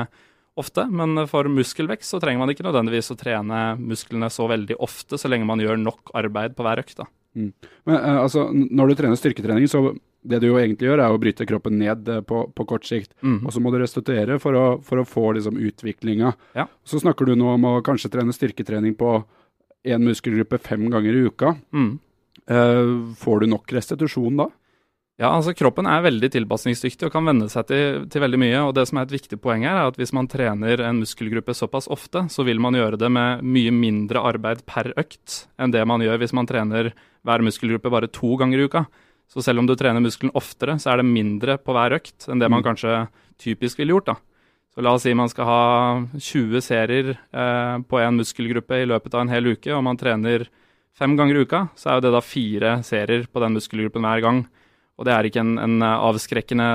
ofte, 0.58 0.88
men 0.90 1.28
for 1.30 1.46
muskelvekst 1.54 2.16
så 2.16 2.20
trenger 2.24 2.42
man 2.42 2.52
ikke 2.52 2.66
nødvendigvis 2.66 3.14
å 3.14 3.20
trene 3.20 3.62
musklene 3.78 4.32
så 4.34 4.50
veldig 4.50 4.80
ofte, 4.82 5.22
så 5.22 5.30
lenge 5.30 5.48
man 5.48 5.62
gjør 5.62 5.78
nok 5.78 6.10
arbeid 6.18 6.58
på 6.58 6.66
hver 6.66 6.82
økt. 6.82 7.06
Mm. 7.38 7.52
Men 7.86 7.96
uh, 8.02 8.22
altså, 8.26 8.50
Når 8.50 8.90
du 8.90 9.00
trener 9.00 9.20
styrketrening, 9.20 9.70
så 9.70 9.92
det 10.26 10.42
du 10.42 10.50
jo 10.50 10.58
egentlig 10.60 10.90
gjør, 10.90 11.04
er 11.06 11.14
å 11.14 11.20
bryte 11.22 11.46
kroppen 11.48 11.78
ned 11.80 12.10
uh, 12.10 12.24
på, 12.26 12.48
på, 12.56 12.66
kort 12.68 12.90
sikt. 12.90 13.14
Mm. 13.22 13.44
Og 13.46 13.54
så 13.54 13.62
må 13.64 13.72
du 13.72 13.80
restituere 13.80 14.40
for 14.42 14.58
å, 14.58 14.66
for 14.84 15.02
å 15.02 15.08
få 15.08 15.30
liksom, 15.38 15.60
utviklinga. 15.70 16.34
Ja. 16.58 16.66
Så 16.82 17.02
snakker 17.06 17.30
du 17.30 17.38
nå 17.38 17.54
om 17.54 17.70
å 17.70 17.80
kanskje 17.86 18.12
trene 18.18 18.36
styrketrening 18.36 18.98
på 19.00 19.20
én 19.88 20.04
muskelgruppe 20.04 20.60
fem 20.62 20.88
ganger 20.92 21.16
i 21.16 21.26
uka. 21.30 21.56
Mm. 21.74 21.92
Uh, 22.50 23.14
får 23.20 23.44
du 23.44 23.52
nok 23.52 23.72
restitusjon 23.74 24.40
da? 24.42 24.50
Ja, 25.20 25.34
altså 25.36 25.52
Kroppen 25.52 25.88
er 25.90 26.06
veldig 26.06 26.30
tilpasningsdyktig 26.32 27.10
og 27.10 27.12
kan 27.12 27.26
venne 27.28 27.50
seg 27.52 27.66
til, 27.68 28.06
til, 28.08 28.22
veldig 28.24 28.40
mye. 28.40 28.62
og 28.64 28.72
det 28.78 28.86
som 28.88 29.02
er 29.02 29.08
et 29.08 29.18
viktig 29.18 29.42
poeng 29.44 29.66
her 29.68 29.76
er 29.76 29.90
at 29.90 30.00
Hvis 30.00 30.14
man 30.16 30.30
trener 30.32 30.80
en 30.80 31.02
muskelgruppe 31.02 31.52
såpass 31.52 31.90
ofte, 31.92 32.24
så 32.32 32.46
vil 32.48 32.62
man 32.64 32.78
gjøre 32.78 32.98
det 32.98 33.10
med 33.12 33.44
mye 33.44 33.74
mindre 33.76 34.24
arbeid 34.24 34.64
per 34.66 34.94
økt 34.96 35.44
enn 35.60 35.76
det 35.76 35.84
man 35.84 36.00
gjør 36.00 36.24
hvis 36.24 36.34
man 36.34 36.48
trener 36.48 36.94
hver 37.28 37.44
muskelgruppe 37.44 37.92
bare 37.92 38.08
to 38.08 38.38
ganger 38.40 38.64
i 38.64 38.70
uka. 38.72 38.86
Så 39.28 39.44
selv 39.44 39.60
om 39.60 39.68
du 39.68 39.76
trener 39.76 40.00
muskelen 40.00 40.32
oftere, 40.34 40.80
så 40.80 40.94
er 40.94 41.04
det 41.04 41.12
mindre 41.12 41.60
på 41.60 41.76
hver 41.76 42.00
økt 42.00 42.30
enn 42.32 42.40
det 42.40 42.48
man 42.48 42.64
mm. 42.64 42.68
kanskje 42.72 42.96
typisk 43.44 43.84
ville 43.84 43.98
gjort. 43.98 44.14
da. 44.14 44.16
Så 44.80 44.84
La 44.84 44.94
oss 44.96 45.04
si 45.04 45.12
man 45.12 45.28
skal 45.28 45.44
ha 45.44 45.64
20 46.16 46.62
serier 46.64 47.10
eh, 47.12 47.78
på 47.84 47.98
én 48.00 48.16
muskelgruppe 48.16 48.78
i 48.80 48.86
løpet 48.88 49.12
av 49.12 49.26
en 49.26 49.32
hel 49.34 49.50
uke, 49.52 49.74
og 49.76 49.82
man 49.84 50.00
trener 50.00 50.46
fem 50.96 51.18
ganger 51.20 51.36
i 51.36 51.42
uka, 51.44 51.60
så 51.76 51.90
er 51.90 51.98
jo 51.98 52.04
det 52.06 52.12
da 52.14 52.22
fire 52.24 52.72
serier 52.88 53.26
på 53.28 53.44
den 53.44 53.58
muskelgruppen 53.58 54.08
hver 54.08 54.24
gang. 54.24 54.40
Og 54.96 55.04
det 55.04 55.12
er 55.18 55.28
ikke 55.28 55.44
en, 55.44 55.52
en, 55.60 55.84
avskrekkende 55.84 56.70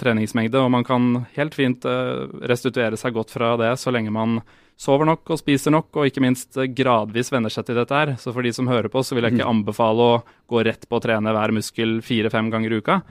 treningsmengde, 0.00 0.64
og 0.64 0.72
man 0.72 0.88
kan 0.88 1.26
helt 1.36 1.52
fint 1.58 1.84
uh, 1.84 2.24
restituere 2.40 2.96
seg 2.96 3.20
godt 3.20 3.36
fra 3.36 3.52
det 3.60 3.74
så 3.84 3.92
lenge 3.92 4.16
man 4.16 4.40
sover 4.80 5.12
nok 5.12 5.36
og 5.36 5.44
spiser 5.44 5.76
nok, 5.76 5.92
og 5.92 6.08
ikke 6.08 6.24
minst 6.24 6.56
uh, 6.56 6.64
gradvis 6.64 7.34
venner 7.36 7.52
seg 7.52 7.68
til 7.68 7.82
dette 7.82 8.00
her. 8.00 8.16
Så 8.16 8.32
for 8.32 8.48
de 8.48 8.56
som 8.56 8.72
hører 8.72 8.88
på, 8.88 9.04
så 9.04 9.12
vil 9.12 9.28
jeg 9.28 9.36
ikke 9.36 9.44
mm. 9.44 9.58
anbefale 9.58 10.12
å 10.14 10.20
gå 10.48 10.64
rett 10.64 10.88
på 10.88 10.96
å 10.96 11.04
trene 11.04 11.36
hver 11.36 11.52
muskel 11.52 11.98
fire-fem 12.00 12.48
ganger 12.48 12.72
i 12.72 12.80
uka. 12.80 13.02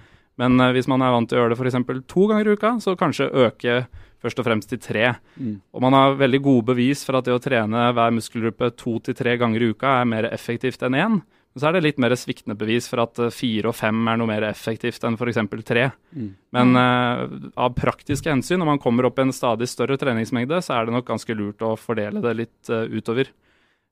Men 0.41 0.57
eh, 0.57 0.73
hvis 0.73 0.89
man 0.89 1.03
er 1.05 1.13
vant 1.13 1.29
til 1.29 1.37
å 1.37 1.43
gjøre 1.43 1.53
det 1.53 1.61
f.eks. 1.61 2.07
to 2.09 2.29
ganger 2.31 2.47
i 2.49 2.55
uka, 2.57 2.79
så 2.81 2.97
kanskje 2.97 3.29
øke 3.45 3.83
først 4.21 4.41
og 4.41 4.47
fremst 4.47 4.71
til 4.71 4.81
tre. 4.81 5.13
Mm. 5.35 5.59
Og 5.73 5.83
man 5.83 5.97
har 5.97 6.17
veldig 6.19 6.41
gode 6.45 6.69
bevis 6.71 7.03
for 7.07 7.19
at 7.19 7.27
det 7.27 7.35
å 7.35 7.41
trene 7.41 7.89
hver 7.95 8.15
muskelgruppe 8.15 8.71
to 8.79 8.97
til 9.05 9.17
tre 9.17 9.37
ganger 9.41 9.63
i 9.63 9.71
uka 9.73 9.99
er 9.99 10.09
mer 10.09 10.29
effektivt 10.31 10.83
enn 10.87 10.97
én. 10.97 11.21
Men 11.51 11.59
så 11.59 11.67
er 11.67 11.75
det 11.75 11.83
litt 11.83 11.99
mer 11.99 12.13
sviktende 12.15 12.55
bevis 12.55 12.85
for 12.87 13.01
at 13.03 13.19
eh, 13.19 13.33
fire 13.35 13.71
og 13.71 13.75
fem 13.75 14.07
er 14.07 14.19
noe 14.19 14.29
mer 14.29 14.45
effektivt 14.47 15.03
enn 15.03 15.17
f.eks. 15.19 15.41
tre. 15.67 15.89
Mm. 16.15 16.29
Men 16.55 16.79
uh, 16.79 17.25
av 17.59 17.75
praktiske 17.75 18.31
hensyn, 18.31 18.61
når 18.61 18.69
man 18.69 18.81
kommer 18.83 19.09
opp 19.09 19.19
i 19.19 19.25
en 19.25 19.35
stadig 19.35 19.67
større 19.67 19.99
treningsmengde, 19.99 20.61
så 20.63 20.77
er 20.77 20.87
det 20.87 20.95
nok 20.95 21.09
ganske 21.09 21.35
lurt 21.35 21.65
å 21.67 21.73
fordele 21.79 22.23
det 22.23 22.37
litt 22.39 22.71
uh, 22.71 22.85
utover. 22.87 23.33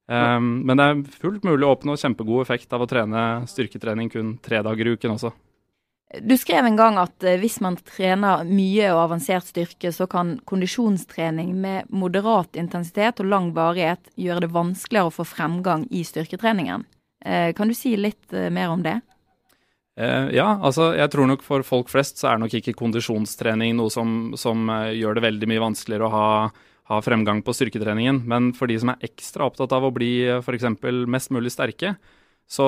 Um, 0.10 0.64
men 0.66 0.80
det 0.80 0.86
er 0.88 1.02
fullt 1.22 1.44
mulig 1.46 1.68
å 1.68 1.76
oppnå 1.76 1.94
kjempegod 2.00 2.42
effekt 2.42 2.72
av 2.74 2.82
å 2.82 2.88
trene 2.90 3.26
styrketrening 3.50 4.08
kun 4.10 4.32
tre 4.42 4.64
dager 4.66 4.88
i 4.88 4.96
uken 4.96 5.14
også. 5.20 5.36
Du 6.18 6.38
skrev 6.38 6.66
en 6.66 6.78
gang 6.78 6.98
at 6.98 7.24
eh, 7.24 7.38
hvis 7.38 7.60
man 7.62 7.75
trener 7.86 8.42
mye 8.48 8.88
og 8.96 9.04
avansert 9.04 9.46
styrke, 9.46 9.92
så 9.94 10.08
kan 10.10 10.39
kondisjonstrening 10.50 11.51
med 11.62 11.92
moderat 11.94 12.58
intensitet 12.58 13.22
og 13.22 13.30
lang 13.30 13.51
varighet 13.54 14.10
gjøre 14.18 14.48
det 14.48 14.50
vanskeligere 14.56 15.12
å 15.12 15.13
få 15.13 15.28
fremgang 15.30 15.86
i 15.94 16.01
styrketreningen. 16.08 16.88
Eh, 17.22 17.51
kan 17.54 17.70
du 17.70 17.78
si 17.78 17.94
litt 17.94 18.34
eh, 18.34 18.50
mer 18.50 18.74
om 18.74 18.86
det? 18.86 19.00
Ja, 20.00 20.54
altså 20.63 20.94
jeg 20.96 21.12
tror 21.12 21.28
nok 21.28 21.42
for 21.44 21.60
folk 21.68 21.89
flest 21.92 22.22
så 22.22 22.30
er 22.30 22.38
nok 22.39 22.54
ikke 22.56 22.72
kondisjonstrening 22.80 23.74
noe 23.75 23.92
som, 23.92 24.30
som 24.39 24.70
gjør 24.96 25.18
det 25.18 25.24
veldig 25.25 25.50
mye 25.51 25.63
vanskeligere 25.66 26.08
å 26.08 26.13
ha, 26.13 26.30
ha 26.94 27.00
fremgang 27.04 27.42
på 27.44 27.51
styrketreningen. 27.58 28.22
Men 28.24 28.54
for 28.56 28.72
de 28.72 28.78
som 28.80 28.94
er 28.94 29.04
ekstra 29.04 29.50
opptatt 29.50 29.75
av 29.75 29.84
å 29.84 29.92
bli 29.92 30.13
f.eks. 30.38 30.70
mest 31.04 31.34
mulig 31.36 31.51
sterke, 31.51 31.98
så, 32.50 32.65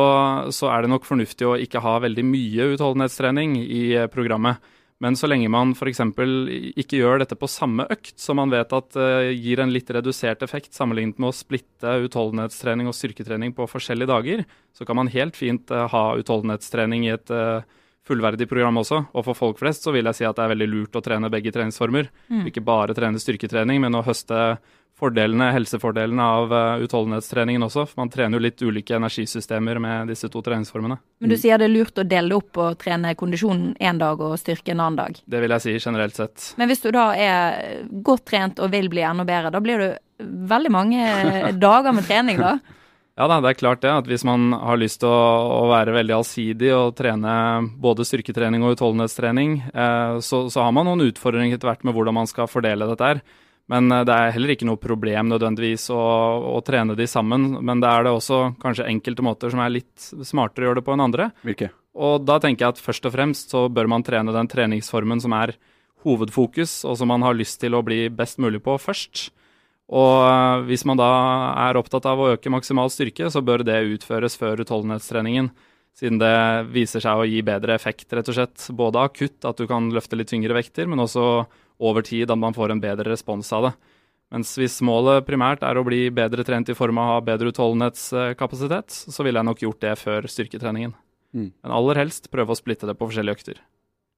så, 0.54 0.70
er 0.70 0.84
det 0.84 0.92
nok 0.92 1.08
fornuftig 1.08 1.48
å 1.48 1.58
ikke 1.58 1.82
ha 1.82 1.96
veldig 2.04 2.26
mye 2.28 2.70
utholdenhetstrening 2.76 3.58
i 3.64 3.82
eh, 3.98 4.10
programmet. 4.14 4.62
Men 5.02 5.16
så 5.18 5.26
lenge 5.26 5.50
man 5.50 5.72
f.eks. 5.74 6.04
ikke 6.78 7.00
gjør 7.00 7.24
dette 7.24 7.38
på 7.40 7.50
samme 7.50 7.88
økt, 7.90 8.14
som 8.22 8.38
man 8.38 8.52
vet 8.54 8.70
at 8.78 8.98
uh, 9.02 9.32
gir 9.34 9.58
en 9.64 9.74
litt 9.74 9.90
redusert 9.90 10.44
effekt 10.46 10.78
sammenlignet 10.78 11.18
med 11.18 11.32
å 11.32 11.34
splitte 11.34 11.96
utholdenhetstrening 12.06 12.86
og 12.86 12.94
styrketrening 12.94 13.56
på 13.58 13.66
forskjellige 13.72 14.12
dager, 14.12 14.44
så 14.78 14.86
kan 14.86 15.00
man 15.02 15.10
helt 15.10 15.40
fint 15.40 15.74
uh, 15.74 15.88
ha 15.90 16.04
utholdenhetstrening 16.22 17.08
i 17.08 17.16
et 17.16 17.34
uh, 17.34 17.66
fullverdig 18.08 18.50
program 18.50 18.82
også. 18.82 19.04
Og 19.14 19.26
for 19.28 19.38
folk 19.38 19.62
flest 19.62 19.86
så 19.86 19.94
vil 19.96 20.10
jeg 20.10 20.22
si 20.22 20.28
at 20.28 20.38
det 20.38 20.46
er 20.46 20.54
veldig 20.56 20.70
lurt 20.72 20.98
å 20.98 21.04
trene 21.06 21.32
begge 21.32 21.54
treningsformer. 21.54 22.10
Mm. 22.32 22.46
Ikke 22.50 22.64
bare 22.66 22.96
trene 22.98 23.22
styrketrening, 23.22 23.82
men 23.84 23.98
å 23.98 24.06
høste 24.06 24.60
fordelene, 25.02 25.48
helsefordelene 25.56 26.26
av 26.38 26.52
uh, 26.54 26.84
utholdenhetstreningen 26.84 27.64
også. 27.66 27.88
For 27.90 28.04
man 28.04 28.12
trener 28.14 28.38
jo 28.38 28.44
litt 28.46 28.62
ulike 28.62 28.98
energisystemer 28.98 29.80
med 29.82 30.12
disse 30.14 30.30
to 30.30 30.44
treningsformene. 30.46 31.00
Men 31.22 31.34
du 31.34 31.38
sier 31.42 31.62
det 31.62 31.70
er 31.70 31.74
lurt 31.74 31.98
å 31.98 32.06
dele 32.06 32.38
opp 32.38 32.60
og 32.62 32.78
trene 32.82 33.16
kondisjonen 33.18 33.74
én 33.82 34.02
dag 34.02 34.22
og 34.22 34.38
styrke 34.42 34.76
en 34.76 34.84
annen 34.84 35.00
dag? 35.00 35.24
Det 35.26 35.42
vil 35.42 35.56
jeg 35.58 35.66
si 35.66 35.78
generelt 35.80 36.20
sett. 36.20 36.52
Men 36.62 36.70
hvis 36.70 36.86
du 36.86 36.92
da 36.94 37.08
er 37.18 37.88
godt 38.06 38.28
trent 38.30 38.62
og 38.62 38.74
vil 38.76 38.92
bli 38.94 39.06
enda 39.08 39.26
bedre, 39.26 39.54
da 39.54 39.64
blir 39.64 39.82
det 39.82 39.92
veldig 40.22 40.74
mange 40.74 41.02
dager 41.58 41.98
med 41.98 42.06
trening, 42.06 42.42
da? 42.42 42.60
Ja 43.22 43.28
da, 43.30 43.38
det 43.38 43.52
er 43.52 43.60
klart 43.60 43.84
det. 43.84 43.92
at 43.94 44.08
Hvis 44.10 44.24
man 44.26 44.50
har 44.50 44.80
lyst 44.82 45.04
til 45.04 45.12
å, 45.12 45.62
å 45.62 45.70
være 45.70 45.94
veldig 45.94 46.16
allsidig 46.16 46.72
og 46.74 46.96
trene 46.98 47.34
både 47.78 48.06
styrketrening 48.08 48.64
og 48.66 48.74
utholdenhetstrening, 48.74 49.60
eh, 49.70 50.18
så, 50.26 50.48
så, 50.50 50.64
har 50.66 50.72
man 50.74 50.90
noen 50.90 51.06
utfordringer 51.06 51.60
etter 51.60 51.70
hvert 51.70 51.86
med 51.86 51.94
hvordan 51.94 52.18
man 52.18 52.30
skal 52.30 52.50
fordele 52.50 52.88
dette 52.90 53.10
her. 53.12 53.22
Men 53.70 53.94
eh, 53.94 54.02
det 54.10 54.16
er 54.16 54.34
heller 54.34 54.56
ikke 54.56 54.66
noe 54.66 54.82
problem 54.82 55.30
nødvendigvis 55.30 55.86
å, 55.94 56.00
å, 56.50 56.56
trene 56.66 56.96
de 56.98 57.06
sammen. 57.06 57.60
Men 57.62 57.84
det 57.84 57.92
er 57.92 58.08
det 58.08 58.16
også 58.16 58.40
kanskje 58.64 58.90
enkelte 58.90 59.28
måter 59.28 59.54
som 59.54 59.62
er 59.62 59.76
litt 59.76 60.08
smartere 60.26 60.66
å 60.66 60.72
gjøre 60.72 60.82
det 60.82 60.86
på 60.88 60.96
enn 60.98 61.06
andre. 61.06 61.30
Hvilke? 61.46 61.70
Og 62.02 62.26
da 62.26 62.40
tenker 62.42 62.66
jeg 62.66 62.74
at 62.74 62.82
først 62.82 63.06
og 63.06 63.14
fremst 63.14 63.54
så 63.54 63.68
bør 63.70 63.92
man 63.92 64.08
trene 64.08 64.34
den 64.34 64.50
treningsformen 64.50 65.22
som 65.22 65.38
er 65.38 65.54
hovedfokus, 66.02 66.80
og 66.90 66.98
som 66.98 67.14
man 67.14 67.22
har 67.22 67.38
lyst 67.38 67.60
til 67.62 67.78
å 67.78 67.84
bli 67.86 68.08
best 68.10 68.42
mulig 68.42 68.64
på 68.66 68.80
først. 68.82 69.28
Og 69.92 70.14
eh, 70.24 70.64
hvis 70.70 70.86
man 70.88 71.00
da 71.00 71.12
er 71.68 71.80
opptatt 71.80 72.08
av 72.08 72.22
å 72.22 72.32
øke 72.36 72.52
maksimal 72.54 72.92
styrke, 72.94 73.28
så 73.32 73.44
bør 73.44 73.66
det 73.68 73.82
utføres 73.98 74.38
før 74.40 74.64
utholdenhetstreningen. 74.64 75.52
Siden 76.00 76.22
det 76.22 76.36
viser 76.72 77.04
seg 77.04 77.20
å 77.20 77.28
gi 77.28 77.42
bedre 77.44 77.76
effekt, 77.76 78.08
rett 78.16 78.30
og 78.32 78.38
slett. 78.38 78.70
Både 78.76 79.04
akutt, 79.04 79.42
at 79.48 79.60
du 79.60 79.68
kan 79.68 79.92
løfte 79.92 80.16
litt 80.16 80.32
tyngre 80.32 80.56
vekter, 80.56 80.88
men 80.88 81.04
også 81.04 81.26
over 81.82 82.06
tid 82.08 82.32
at 82.32 82.40
man 82.40 82.56
får 82.56 82.72
en 82.72 82.84
bedre 82.84 83.10
respons 83.12 83.52
av 83.58 83.68
det. 83.68 83.74
Mens 84.32 84.54
hvis 84.56 84.78
målet 84.88 85.26
primært 85.28 85.66
er 85.68 85.76
å 85.76 85.84
bli 85.84 86.06
bedre 86.16 86.46
trent 86.48 86.70
i 86.72 86.76
form 86.78 87.02
av 87.02 87.10
å 87.10 87.16
ha 87.18 87.24
bedre 87.28 87.52
utholdenhetskapasitet, 87.52 88.96
så 89.12 89.26
ville 89.28 89.42
jeg 89.42 89.50
nok 89.50 89.64
gjort 89.66 89.84
det 89.84 89.98
før 90.00 90.28
styrketreningen. 90.32 90.96
Mm. 91.36 91.50
Men 91.52 91.76
aller 91.76 92.00
helst 92.00 92.32
prøve 92.32 92.56
å 92.56 92.60
splitte 92.60 92.88
det 92.88 92.96
på 92.96 93.10
forskjellige 93.10 93.36
økter. 93.36 93.60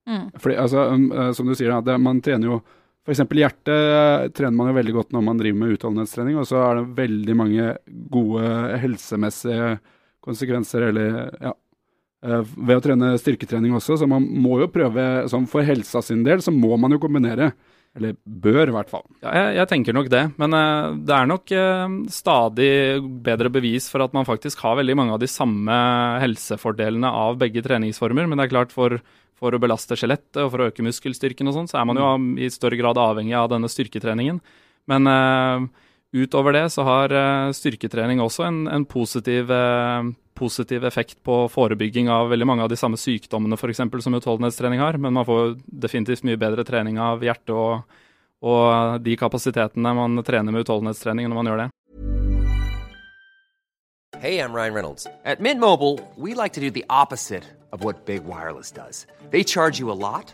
Mm. 0.10 0.28
Fordi, 0.38 0.60
altså, 0.60 0.86
um, 0.94 1.08
uh, 1.10 1.32
som 1.34 1.50
du 1.50 1.56
sier, 1.58 1.74
det, 1.82 1.98
man 2.02 2.22
trener 2.22 2.52
jo 2.52 2.60
F.eks. 3.04 3.24
hjertet 3.36 3.68
uh, 3.74 4.30
trener 4.32 4.56
man 4.56 4.72
jo 4.72 4.78
veldig 4.78 4.94
godt 4.96 5.16
når 5.16 5.26
man 5.28 5.42
driver 5.42 5.60
med 5.60 5.76
utholdenhetstrening, 5.76 6.38
og 6.40 6.48
så 6.48 6.62
er 6.64 6.80
det 6.80 6.94
veldig 7.02 7.36
mange 7.36 7.74
gode 8.14 8.54
helsemessige 8.80 9.74
konsekvenser, 10.24 10.88
eller 10.88 11.18
ja, 11.44 11.52
Eh, 12.24 12.44
ved 12.56 12.80
å 12.80 12.84
trene 12.84 13.14
styrketrening 13.20 13.74
også, 13.76 13.98
så 14.00 14.08
man 14.08 14.24
må 14.24 14.62
jo 14.62 14.72
prøve 14.72 15.26
sånn 15.32 15.48
For 15.52 15.66
helsa 15.68 16.00
sin 16.06 16.22
del 16.24 16.44
så 16.44 16.54
må 16.56 16.78
man 16.80 16.96
jo 16.96 17.02
kombinere. 17.04 17.52
Eller 17.94 18.16
bør, 18.26 18.72
i 18.72 18.74
hvert 18.74 18.90
fall. 18.90 19.04
Ja, 19.22 19.32
jeg, 19.38 19.50
jeg, 19.60 19.70
tenker 19.70 19.94
nok 19.94 20.08
det. 20.10 20.24
Men 20.42 20.56
uh, 20.58 20.96
det 20.98 21.14
er 21.14 21.28
nok 21.30 21.52
uh, 21.54 21.98
stadig 22.14 22.72
bedre 23.26 23.52
bevis 23.54 23.90
for 23.92 24.02
at 24.06 24.16
man 24.18 24.26
faktisk 24.26 24.64
har 24.66 24.80
veldig 24.80 24.96
mange 24.98 25.14
av 25.14 25.22
de 25.22 25.30
samme 25.30 25.78
helsefordelene 26.24 27.10
av 27.10 27.38
begge 27.42 27.62
treningsformer. 27.66 28.26
Men 28.26 28.42
det 28.42 28.48
er 28.48 28.54
klart, 28.56 28.74
for, 28.74 28.98
for 29.38 29.54
å 29.54 29.62
belaste 29.62 29.98
skjelettet 30.00 30.42
og 30.42 30.50
for 30.56 30.64
å 30.64 30.72
øke 30.72 30.86
muskelstyrken 30.86 31.52
og 31.52 31.60
sånn, 31.60 31.70
så 31.70 31.80
er 31.82 31.90
man 31.92 32.02
jo 32.02 32.10
mm. 32.18 32.34
i 32.42 32.50
større 32.54 32.82
grad 32.82 32.98
avhengig 33.02 33.38
av 33.38 33.52
denne 33.54 33.70
styrketreningen. 33.70 34.42
Men 34.90 35.14
uh, 35.14 35.70
utover 36.14 36.54
det 36.54 36.68
så 36.70 36.86
har 36.86 37.14
styrketrening 37.58 38.22
også 38.22 38.46
en, 38.46 38.60
en 38.70 38.86
positiv 38.86 39.50
positiv 40.34 40.86
effekt 40.86 41.24
på 41.24 41.48
forebygging 41.50 42.10
av 42.10 42.30
veldig 42.30 42.48
mange 42.48 42.64
av 42.66 42.70
de 42.72 42.78
samme 42.78 42.98
sykdommene 42.98 43.58
for 43.60 43.72
eksempel, 43.72 44.02
som 44.02 44.16
utholdenhetstrening 44.18 44.82
har, 44.82 44.98
men 44.98 45.14
man 45.14 45.26
får 45.26 45.56
definitivt 45.66 46.26
mye 46.28 46.40
bedre 46.42 46.66
trening 46.68 47.00
av 47.00 47.24
hjertet 47.24 47.54
og, 47.54 47.84
og 48.44 49.00
de 49.06 49.16
kapasitetene 49.20 49.94
man 49.98 50.24
trener 50.26 50.52
med 50.52 50.66
utholdenhetstrening 50.66 51.30
når 51.30 51.40
man 51.40 51.52
gjør 51.52 51.64
det. 51.64 51.70
Hey, 54.20 54.40
I'm 54.40 54.54
Ryan 54.54 54.74
Reynolds. 54.74 55.08
At 55.26 55.42
Mint 55.42 55.60
Mobile, 55.60 56.00
we 56.16 56.34
like 56.34 56.54
to 56.54 56.62
do 56.62 56.72
the 56.72 56.86
opposite 56.90 57.44
of 57.74 57.84
what 57.84 58.06
Big 58.06 58.24
Wireless 58.24 58.72
does. 58.72 59.06
They 59.32 59.44
charge 59.44 59.80
you 59.80 59.92
a 59.92 60.00
lot, 60.00 60.34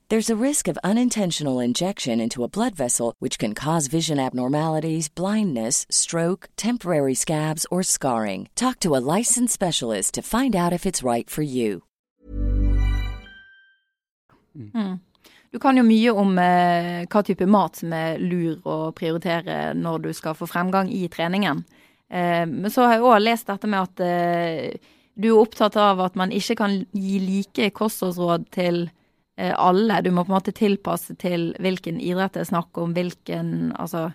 There's 0.11 0.29
a 0.29 0.45
risk 0.47 0.67
of 0.67 0.77
unintentional 0.83 1.61
injection 1.61 2.19
into 2.19 2.43
a 2.43 2.49
blood 2.49 2.75
vessel, 2.75 3.13
which 3.19 3.39
can 3.39 3.53
cause 3.53 3.87
vision 3.87 4.19
abnormalities, 4.19 5.07
blindness, 5.07 5.85
stroke, 5.89 6.49
temporary 6.57 7.15
scabs, 7.15 7.65
or 7.71 7.81
scarring. 7.81 8.49
Talk 8.53 8.81
to 8.81 8.93
a 8.93 8.99
licensed 8.99 9.53
specialist 9.53 10.13
to 10.15 10.21
find 10.21 10.53
out 10.53 10.73
if 10.73 10.85
it's 10.85 11.01
right 11.01 11.29
for 11.29 11.43
you. 11.43 11.83
Mm. 14.53 14.99
Du 15.49 15.59
kan 15.59 15.77
jo 15.77 15.87
mye 15.87 16.11
om 16.11 16.37
eh, 16.37 17.07
hva 17.07 17.23
type 17.23 17.47
mat 17.47 17.79
som 17.79 17.95
er 17.95 18.19
lur 18.19 18.59
å 18.67 18.91
prioritere 18.91 19.71
når 19.79 20.07
du 20.09 20.13
skal 20.13 20.35
få 20.35 20.43
fremgang 20.43 20.91
i 20.91 21.07
treningen. 21.07 21.63
Eh, 22.11 22.43
men 22.51 22.67
så 22.67 22.83
har 22.83 22.97
jeg 22.97 23.07
òg 23.07 23.21
lest 23.23 23.47
dette 23.47 23.63
med 23.63 23.87
at 23.87 24.09
eh, 24.11 24.75
du 25.15 25.31
er 25.31 25.43
opptatt 25.47 25.79
av 25.79 26.03
at 26.03 26.19
man 26.19 26.35
ikke 26.35 26.59
kan 26.67 26.81
gi 26.91 27.21
like 27.31 27.71
kostholdsråd 27.79 28.51
til 28.51 28.89
alle. 29.49 30.01
Du 30.01 30.11
må 30.13 30.25
på 30.25 30.31
en 30.31 30.37
måte 30.37 30.53
tilpasse 30.55 31.15
til 31.21 31.51
hvilken 31.61 31.99
idrett 32.01 32.35
det 32.37 32.45
er 32.45 32.51
snakk 32.51 32.77
om, 32.81 32.95
hvilken 32.97 33.71
altså, 33.79 34.09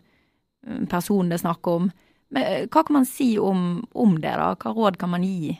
mm, 0.67 0.87
person 0.93 1.31
det 1.31 1.41
er 1.41 1.47
snakk 1.47 1.71
om. 1.73 1.91
Men, 2.35 2.43
eh, 2.43 2.67
hva 2.71 2.83
kan 2.87 3.01
man 3.01 3.07
si 3.09 3.37
om, 3.39 3.87
om 3.95 4.19
det, 4.21 4.35
da? 4.39 4.53
Hva 4.59 4.75
råd 4.75 4.99
kan 5.01 5.13
man 5.13 5.25
gi? 5.27 5.57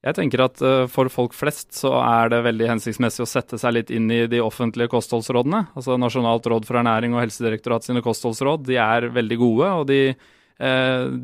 Jeg 0.00 0.16
tenker 0.16 0.40
at 0.46 0.62
uh, 0.64 0.86
for 0.88 1.10
folk 1.12 1.34
flest 1.36 1.74
så 1.76 1.92
er 2.00 2.30
det 2.32 2.40
veldig 2.46 2.70
hensiktsmessig 2.70 3.20
å 3.20 3.28
sette 3.28 3.58
seg 3.60 3.74
litt 3.76 3.90
inn 3.92 4.08
i 4.08 4.22
de 4.32 4.40
offentlige 4.40 4.88
kostholdsrådene. 4.94 5.66
Altså 5.76 5.98
Nasjonalt 6.00 6.48
råd 6.48 6.68
for 6.68 6.80
ernæring 6.80 7.12
og 7.12 7.20
Helsedirektorat 7.26 7.84
sine 7.84 8.00
kostholdsråd 8.04 8.64
de 8.68 8.80
er 8.80 9.10
veldig 9.12 9.40
gode. 9.40 9.72
og 9.76 9.84
de, 9.90 10.00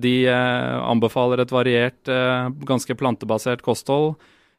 de 0.05 0.15
anbefaler 0.29 1.41
et 1.41 1.53
variert, 1.53 2.13
ganske 2.69 2.97
plantebasert 3.01 3.65
kosthold 3.65 4.15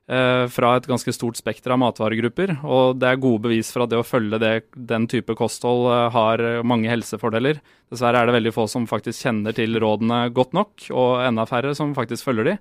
fra 0.08 0.70
et 0.78 0.86
ganske 0.88 1.12
stort 1.12 1.36
spekter 1.36 1.74
av 1.76 1.82
matvaregrupper. 1.82 2.54
Og 2.64 2.96
det 2.96 3.10
er 3.10 3.20
gode 3.20 3.44
bevis 3.44 3.74
for 3.74 3.84
at 3.84 3.92
det 3.92 4.00
å 4.00 4.06
følge 4.08 4.40
det, 4.40 4.52
den 4.72 5.04
type 5.12 5.36
kosthold 5.36 5.90
har 6.16 6.44
mange 6.64 6.88
helsefordeler. 6.88 7.60
Dessverre 7.92 8.22
er 8.24 8.30
det 8.30 8.38
veldig 8.38 8.54
få 8.56 8.70
som 8.72 8.88
faktisk 8.88 9.26
kjenner 9.26 9.56
til 9.58 9.76
rådene 9.84 10.30
godt 10.32 10.56
nok, 10.56 10.88
og 10.96 11.26
enda 11.28 11.44
færre 11.50 11.76
som 11.76 11.92
faktisk 11.98 12.30
følger 12.30 12.54
de. 12.54 12.56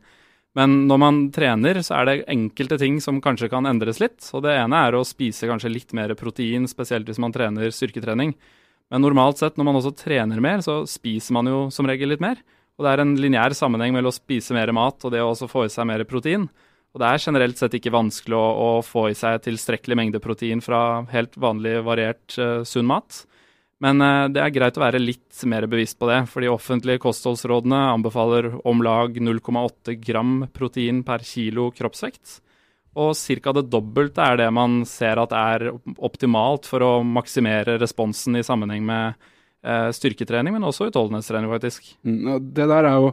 Men 0.57 0.87
når 0.89 1.01
man 1.03 1.17
trener, 1.37 1.83
så 1.85 1.99
er 1.99 2.09
det 2.09 2.21
enkelte 2.33 2.79
ting 2.81 2.97
som 3.05 3.21
kanskje 3.23 3.51
kan 3.53 3.69
endres 3.69 3.99
litt. 4.01 4.25
Og 4.33 4.41
det 4.47 4.55
ene 4.57 4.79
er 4.87 4.97
å 4.97 5.05
spise 5.05 5.49
kanskje 5.51 5.73
litt 5.73 5.93
mer 5.97 6.15
protein, 6.17 6.65
spesielt 6.71 7.07
hvis 7.11 7.21
man 7.21 7.35
trener 7.35 7.75
styrketrening. 7.75 8.33
Men 8.89 9.03
normalt 9.05 9.43
sett, 9.43 9.59
når 9.59 9.69
man 9.69 9.79
også 9.83 9.93
trener 9.99 10.41
mer, 10.41 10.63
så 10.65 10.81
spiser 10.89 11.37
man 11.37 11.51
jo 11.51 11.59
som 11.75 11.89
regel 11.89 12.15
litt 12.15 12.25
mer. 12.25 12.41
Og 12.77 12.87
det 12.87 12.93
er 12.93 13.03
en 13.03 13.13
lineær 13.21 13.53
sammenheng 13.57 13.93
mellom 13.97 14.15
å 14.15 14.17
spise 14.17 14.57
mer 14.57 14.73
mat 14.77 15.05
og 15.05 15.13
det 15.13 15.21
å 15.25 15.29
også 15.35 15.49
få 15.51 15.67
i 15.67 15.73
seg 15.73 15.89
mer 15.91 16.05
protein. 16.09 16.49
Og 16.97 17.03
det 17.03 17.09
er 17.13 17.21
generelt 17.21 17.61
sett 17.61 17.75
ikke 17.77 17.93
vanskelig 17.93 18.37
å, 18.41 18.45
å 18.57 18.69
få 18.81 19.11
i 19.11 19.17
seg 19.17 19.43
tilstrekkelig 19.45 19.99
mengde 20.01 20.21
protein 20.25 20.63
fra 20.65 21.03
helt 21.11 21.35
vanlig 21.37 21.83
variert 21.85 22.39
uh, 22.41 22.63
sunn 22.65 22.89
mat. 22.89 23.19
Men 23.85 24.01
uh, 24.01 24.31
det 24.33 24.41
er 24.41 24.55
greit 24.55 24.81
å 24.81 24.85
være 24.87 25.03
litt 25.03 25.43
mer 25.45 25.67
bevisst 25.69 25.99
på 26.01 26.09
det, 26.09 26.23
for 26.33 26.41
de 26.41 26.49
offentlige 26.49 27.03
kostholdsrådene 27.05 27.83
anbefaler 27.91 28.49
om 28.65 28.81
lag 28.81 29.21
0,8 29.21 29.99
gram 30.01 30.39
protein 30.57 31.05
per 31.05 31.21
kilo 31.29 31.69
kroppsvekt. 31.77 32.39
Og 32.97 33.13
ca. 33.13 33.53
det 33.59 33.67
dobbelte 33.69 34.25
er 34.25 34.41
det 34.41 34.49
man 34.57 34.81
ser 34.89 35.21
at 35.21 35.37
er 35.37 35.69
optimalt 36.01 36.65
for 36.65 36.81
å 36.81 36.93
maksimere 37.05 37.77
responsen 37.77 38.41
i 38.41 38.47
sammenheng 38.47 38.89
med 38.89 39.29
styrketrening, 39.97 40.55
men 40.57 40.67
også 40.69 40.91
utholdenhetstrening, 40.91 41.51
faktisk. 41.51 41.89
Mm, 42.07 42.51
det 42.55 42.69
der 42.71 42.89
er 42.91 42.99
jo 43.03 43.13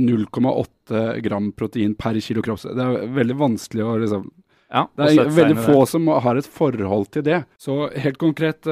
0,8 0.00 0.94
eh, 0.96 1.20
gram 1.24 1.50
protein 1.56 1.96
per 1.98 2.18
kilo 2.24 2.44
kroppsvekt. 2.44 2.78
Det 2.78 2.86
er 2.86 3.12
veldig 3.18 3.36
vanskelig 3.40 3.86
å 3.86 3.98
liksom 4.04 4.30
ja, 4.70 4.84
Det 4.94 5.08
er 5.18 5.32
veldig 5.34 5.58
få 5.64 5.82
som 5.90 6.06
har 6.22 6.38
et 6.38 6.46
forhold 6.46 7.08
til 7.10 7.24
det. 7.26 7.40
Så 7.58 7.88
helt 7.90 8.20
konkret 8.22 8.68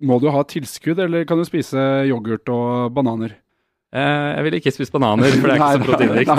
må 0.00 0.18
du 0.20 0.26
ha 0.32 0.42
tilskudd, 0.48 0.98
eller 1.00 1.24
kan 1.28 1.40
du 1.40 1.46
spise 1.48 1.80
yoghurt 2.08 2.48
og 2.52 2.92
bananer? 2.96 3.38
Eh, 3.90 4.28
jeg 4.36 4.46
ville 4.46 4.60
ikke 4.60 4.72
spist 4.74 4.94
bananer, 4.94 5.32
for 5.34 5.50
det 5.50 5.56
er 5.56 5.58
ikke 5.58 5.72
så 5.76 5.88
proteinrikt. 5.88 6.30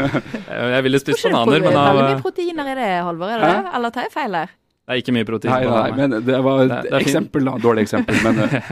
jeg 0.74 0.86
ville 0.86 1.02
spist 1.02 1.26
bananer, 1.28 1.66
men 1.66 1.76
av 1.76 1.90
Hvor 1.92 2.06
mye 2.06 2.22
proteiner 2.24 2.72
i 2.72 2.78
det, 2.78 2.88
Halvor, 3.04 3.34
er 3.34 3.44
det 3.44 3.50
det? 3.52 3.74
Eller 3.78 3.94
tar 3.94 4.08
jeg 4.08 4.14
feil 4.14 4.38
her? 4.40 4.54
Det 4.90 4.96
er 4.96 5.02
ikke 5.04 5.12
mye 5.14 5.26
protein. 5.28 5.52
Nei, 5.54 5.66
nei, 5.70 5.90
men 5.94 6.14
det 6.26 6.38
var 6.42 6.64
et 6.64 6.94
eksempel, 6.98 7.44
da. 7.46 7.52
Dårlig 7.62 7.84
eksempel, 7.86 8.16
men 8.24 8.40
eh. 8.42 8.70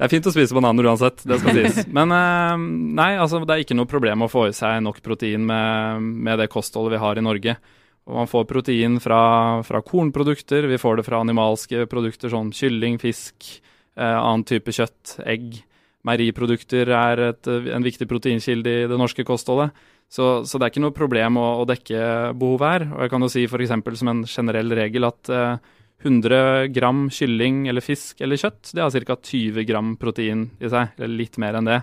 Det 0.00 0.02
er 0.02 0.10
fint 0.10 0.26
å 0.26 0.32
spise 0.34 0.56
bananer 0.56 0.88
uansett, 0.90 1.22
det 1.22 1.38
skal 1.38 1.54
sies. 1.54 1.84
Men 1.96 2.10
eh, 2.16 2.64
nei, 2.98 3.12
altså 3.22 3.38
det 3.44 3.54
er 3.54 3.62
ikke 3.62 3.76
noe 3.78 3.86
problem 3.86 4.26
å 4.26 4.28
få 4.32 4.48
i 4.48 4.56
seg 4.56 4.80
nok 4.82 4.98
protein 5.04 5.44
med, 5.46 6.08
med 6.26 6.42
det 6.42 6.48
kostholdet 6.50 6.96
vi 6.96 7.02
har 7.04 7.20
i 7.20 7.22
Norge. 7.22 7.54
Og 8.10 8.18
man 8.18 8.30
får 8.32 8.48
protein 8.50 8.98
fra, 8.98 9.20
fra, 9.62 9.82
kornprodukter, 9.86 10.66
vi 10.66 10.80
får 10.82 10.98
det 10.98 11.06
fra 11.06 11.22
animalske 11.22 11.86
produkter 11.92 12.34
som 12.34 12.50
kylling, 12.50 12.98
fisk, 12.98 13.52
eh, 13.94 14.18
annen 14.18 14.42
type 14.50 14.74
kjøtt, 14.74 15.20
egg. 15.22 15.60
Meieriprodukter 16.08 16.90
er 16.96 17.26
et, 17.28 17.46
en 17.46 17.86
viktig 17.86 18.10
proteinkilde 18.10 18.74
i 18.74 18.90
det 18.90 18.98
norske 18.98 19.22
kostholdet. 19.28 19.70
Så, 20.10 20.42
så, 20.42 20.58
det 20.58 20.66
er 20.66 20.72
ikke 20.72 20.82
noe 20.82 20.94
problem 20.94 21.38
å, 21.38 21.46
å 21.62 21.66
dekke 21.70 22.00
behovet 22.38 22.72
her. 22.72 22.84
Og 22.96 23.04
jeg 23.04 23.12
kan 23.12 23.24
jo 23.24 23.30
si 23.30 23.44
f.eks. 23.46 23.74
som 24.00 24.10
en 24.10 24.24
generell 24.26 24.74
regel 24.74 25.06
at 25.06 25.30
eh, 25.30 25.70
100 26.02 26.70
gram 26.74 27.04
kylling 27.12 27.66
eller 27.70 27.84
fisk 27.84 28.22
eller 28.24 28.40
kjøtt, 28.40 28.72
det 28.74 28.82
har 28.82 29.06
ca. 29.06 29.16
20 29.30 29.66
gram 29.68 29.94
protein 30.00 30.48
i 30.58 30.70
seg, 30.72 30.96
eller 30.98 31.14
litt 31.14 31.38
mer 31.38 31.60
enn 31.60 31.68
det. 31.68 31.80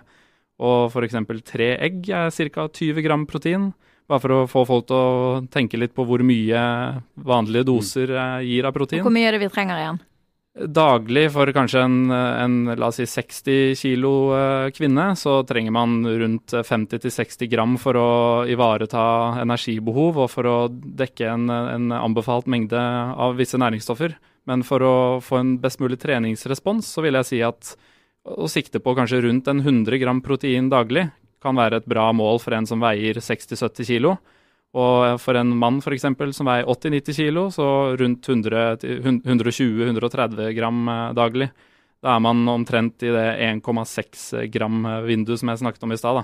Og 0.59 0.89
f.eks. 0.91 1.19
tre 1.47 1.69
egg 1.77 2.09
er 2.09 2.33
ca. 2.51 2.67
20 2.67 3.05
gram 3.05 3.27
protein. 3.29 3.71
Bare 4.07 4.23
for 4.23 4.33
å 4.33 4.43
få 4.47 4.63
folk 4.67 4.85
til 4.87 4.97
å 4.97 5.39
tenke 5.51 5.79
litt 5.79 5.91
på 5.95 6.05
hvor 6.07 6.21
mye 6.23 6.59
vanlige 7.27 7.67
doser 7.67 8.11
eh, 8.11 8.45
gir 8.47 8.67
av 8.67 8.75
protein. 8.75 9.03
Hvor 9.07 9.13
mye 9.13 9.27
er 9.27 9.35
det 9.35 9.43
vi 9.43 9.51
trenger 9.51 9.81
igjen? 9.81 10.03
Daglig 10.57 11.27
for 11.35 11.49
kanskje 11.53 11.83
en, 11.85 11.97
en 12.09 12.53
la 12.79 12.87
oss 12.89 12.97
si 12.97 13.05
60 13.05 13.75
kilo 13.77 14.13
eh, 14.33 14.69
kvinne, 14.73 15.11
så 15.19 15.43
trenger 15.45 15.75
man 15.75 15.99
rundt 16.07 16.55
50-60 16.65 17.51
gram 17.51 17.75
for 17.77 17.99
å 17.99 18.09
ivareta 18.49 19.03
energibehov 19.43 20.17
og 20.23 20.31
for 20.33 20.49
å 20.49 20.55
dekke 20.71 21.29
en, 21.29 21.45
en 21.53 21.93
anbefalt 21.93 22.49
mengde 22.49 22.79
av 22.79 23.37
visse 23.37 23.59
næringsstoffer. 23.61 24.17
Men 24.49 24.63
for 24.65 24.81
å 24.81 24.95
få 25.21 25.43
en 25.43 25.53
best 25.61 25.83
mulig 25.83 25.99
treningsrespons, 26.01 26.89
så 26.89 27.05
vil 27.05 27.19
jeg 27.19 27.29
si 27.29 27.43
at 27.45 27.75
å 28.27 28.49
sikte 28.49 28.81
på 28.83 28.95
kanskje 28.97 29.21
rundt 29.27 29.47
en 29.51 29.61
100 29.61 30.01
gram 30.01 30.23
protein 30.25 30.71
daglig 30.73 31.05
kan 31.43 31.57
være 31.57 31.81
et 31.81 31.89
bra 31.89 32.09
mål 32.15 32.41
for 32.41 32.55
en 32.57 32.65
som 32.67 32.81
veier 32.81 33.19
60-70 33.21 33.91
kg. 33.91 34.15
Og 34.77 35.17
for 35.21 35.37
en 35.39 35.55
mann 35.57 35.79
f.eks. 35.81 36.05
som 36.37 36.49
veier 36.49 36.67
80-90 36.69 37.17
kg, 37.17 37.37
så 37.55 37.67
rundt 37.97 38.29
120-130 38.29 40.51
gram 40.57 40.89
eh, 40.93 41.13
daglig. 41.17 41.49
Da 42.03 42.07
er 42.13 42.21
man 42.21 42.37
omtrent 42.51 43.03
i 43.03 43.13
det 43.13 43.29
1,6 43.47 44.51
gram-vinduet 44.53 45.39
som 45.41 45.49
jeg 45.49 45.61
snakket 45.63 45.85
om 45.87 45.95
i 45.95 45.97
stad. 45.97 46.17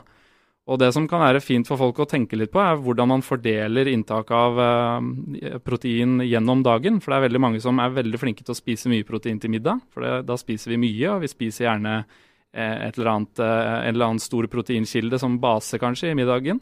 Og 0.64 0.76
det 0.80 0.94
som 0.96 1.08
kan 1.12 1.26
være 1.26 1.44
fint 1.44 1.68
for 1.68 1.78
folk 1.82 1.98
å 2.00 2.08
tenke 2.08 2.38
litt 2.40 2.54
på, 2.54 2.60
er 2.62 2.78
hvordan 2.80 3.10
man 3.10 3.26
fordeler 3.26 3.90
inntak 3.92 4.30
av 4.32 4.60
uh, 4.62 5.02
protein 5.66 6.22
gjennom 6.24 6.64
dagen. 6.64 7.02
For 7.04 7.12
det 7.12 7.18
er 7.18 7.26
veldig 7.26 7.42
mange 7.44 7.60
som 7.60 7.80
er 7.84 7.98
veldig 7.98 8.20
flinke 8.22 8.44
til 8.46 8.54
å 8.54 8.62
spise 8.62 8.92
mye 8.92 9.08
protein 9.08 9.40
til 9.44 9.52
middag. 9.52 9.78
For 9.92 10.00
det, 10.06 10.12
da 10.30 10.36
spiser 10.40 10.72
vi 10.72 10.84
mye, 10.86 11.08
og 11.12 11.22
vi 11.26 11.30
spiser 11.34 11.68
gjerne 11.68 11.94
Eh, 12.54 12.88
et 12.88 12.98
eller 12.98 13.10
annet, 13.10 13.40
eh, 13.40 13.88
en 13.88 13.96
eller 13.96 14.06
annen 14.06 14.22
stor 14.22 14.46
proteinkilde 14.46 15.18
som 15.20 15.40
base, 15.42 15.80
kanskje, 15.82 16.12
i 16.12 16.18
middagen. 16.18 16.60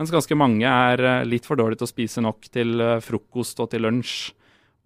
Mens 0.00 0.12
ganske 0.14 0.36
mange 0.38 0.64
er 0.64 1.02
eh, 1.04 1.26
litt 1.28 1.44
for 1.48 1.60
dårlige 1.60 1.82
til 1.82 1.88
å 1.88 1.92
spise 1.92 2.24
nok 2.24 2.48
til 2.48 2.80
frokost 3.04 3.60
og 3.60 3.68
til 3.74 3.84
lunsj. 3.84 4.30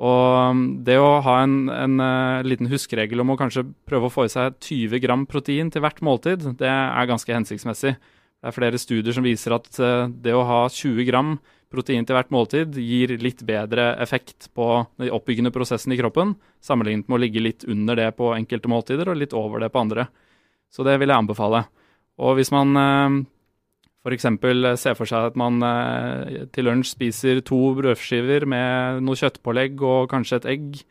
Og 0.02 0.56
mm, 0.58 0.64
det 0.86 0.98
å 0.98 1.20
ha 1.22 1.36
en, 1.44 1.68
en 1.70 2.02
liten 2.42 2.66
huskeregel 2.66 3.22
om 3.22 3.30
å 3.30 3.38
kanskje 3.38 3.62
prøve 3.86 4.10
å 4.10 4.12
få 4.12 4.26
i 4.26 4.32
seg 4.32 4.58
20 4.58 5.04
gram 5.04 5.22
protein 5.30 5.70
til 5.70 5.84
hvert 5.84 6.02
måltid, 6.02 6.48
det 6.58 6.70
er 6.70 7.10
ganske 7.10 7.30
hensiktsmessig. 7.30 7.94
Det 7.94 8.50
er 8.50 8.56
flere 8.56 8.80
studier 8.82 9.14
som 9.14 9.24
viser 9.24 9.54
at 9.54 9.70
det 10.20 10.34
å 10.34 10.42
ha 10.44 10.64
20 10.66 11.06
gram 11.08 11.36
protein 11.74 12.06
til 12.06 12.16
hvert 12.16 12.32
måltid 12.34 12.76
gir 12.78 13.14
litt 13.22 13.42
bedre 13.46 13.92
effekt 14.02 14.50
på 14.56 14.68
de 15.00 15.10
oppbyggende 15.14 15.52
prosessene 15.54 15.96
i 15.96 16.00
kroppen, 16.00 16.34
sammenlignet 16.64 17.08
med 17.08 17.18
å 17.18 17.22
ligge 17.22 17.42
litt 17.42 17.66
under 17.70 17.98
det 17.98 18.10
på 18.18 18.32
enkelte 18.36 18.70
måltider 18.70 19.10
og 19.10 19.18
litt 19.20 19.36
over 19.36 19.64
det 19.64 19.70
på 19.74 19.82
andre. 19.82 20.08
Så 20.72 20.86
det 20.86 20.98
vil 21.00 21.10
jeg 21.10 21.22
anbefale. 21.22 21.64
Og 22.22 22.38
hvis 22.38 22.52
man 22.54 22.78
eh, 22.78 23.18
f.eks. 24.04 24.26
se 24.80 24.92
for 24.98 25.08
seg 25.08 25.30
at 25.30 25.38
man 25.40 25.62
eh, 25.64 26.44
til 26.54 26.68
lunsj 26.68 26.92
spiser 26.92 27.40
to 27.46 27.60
brødskiver 27.78 28.46
med 28.50 29.00
noe 29.04 29.18
kjøttpålegg 29.18 29.80
og 29.82 30.10
kanskje 30.12 30.42
et 30.42 30.48
egg, 30.54 30.82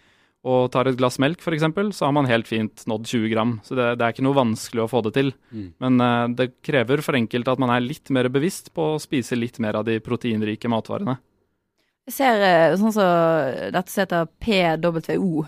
og 0.43 0.73
tar 0.73 0.89
et 0.89 0.97
glass 0.99 1.21
melk 1.23 1.39
f.eks., 1.39 1.63
så 1.95 2.09
har 2.09 2.15
man 2.17 2.27
helt 2.27 2.49
fint 2.49 2.83
nådd 2.89 3.05
20 3.07 3.29
gram. 3.31 3.55
Så 3.63 3.77
det, 3.79 3.93
det 3.99 4.03
er 4.03 4.15
ikke 4.15 4.25
noe 4.25 4.41
vanskelig 4.41 4.83
å 4.83 4.89
få 4.91 4.99
det 5.05 5.13
til. 5.15 5.31
Mm. 5.55 5.69
Men 5.85 6.03
uh, 6.03 6.25
det 6.35 6.49
krever 6.65 6.99
for 7.05 7.15
enkelte 7.15 7.53
at 7.53 7.61
man 7.63 7.71
er 7.71 7.85
litt 7.85 8.11
mer 8.11 8.27
bevisst 8.33 8.73
på 8.75 8.89
å 8.95 8.99
spise 8.99 9.39
litt 9.39 9.61
mer 9.63 9.79
av 9.79 9.87
de 9.87 10.01
proteinrike 10.03 10.67
matvarene. 10.67 11.15
Jeg 12.09 12.17
ser 12.17 12.43
sånn 12.75 12.91
som 12.91 12.97
så, 12.97 13.09
dette 13.71 13.93
som 13.93 14.03
heter 14.03 14.27
PWO, 14.43 15.45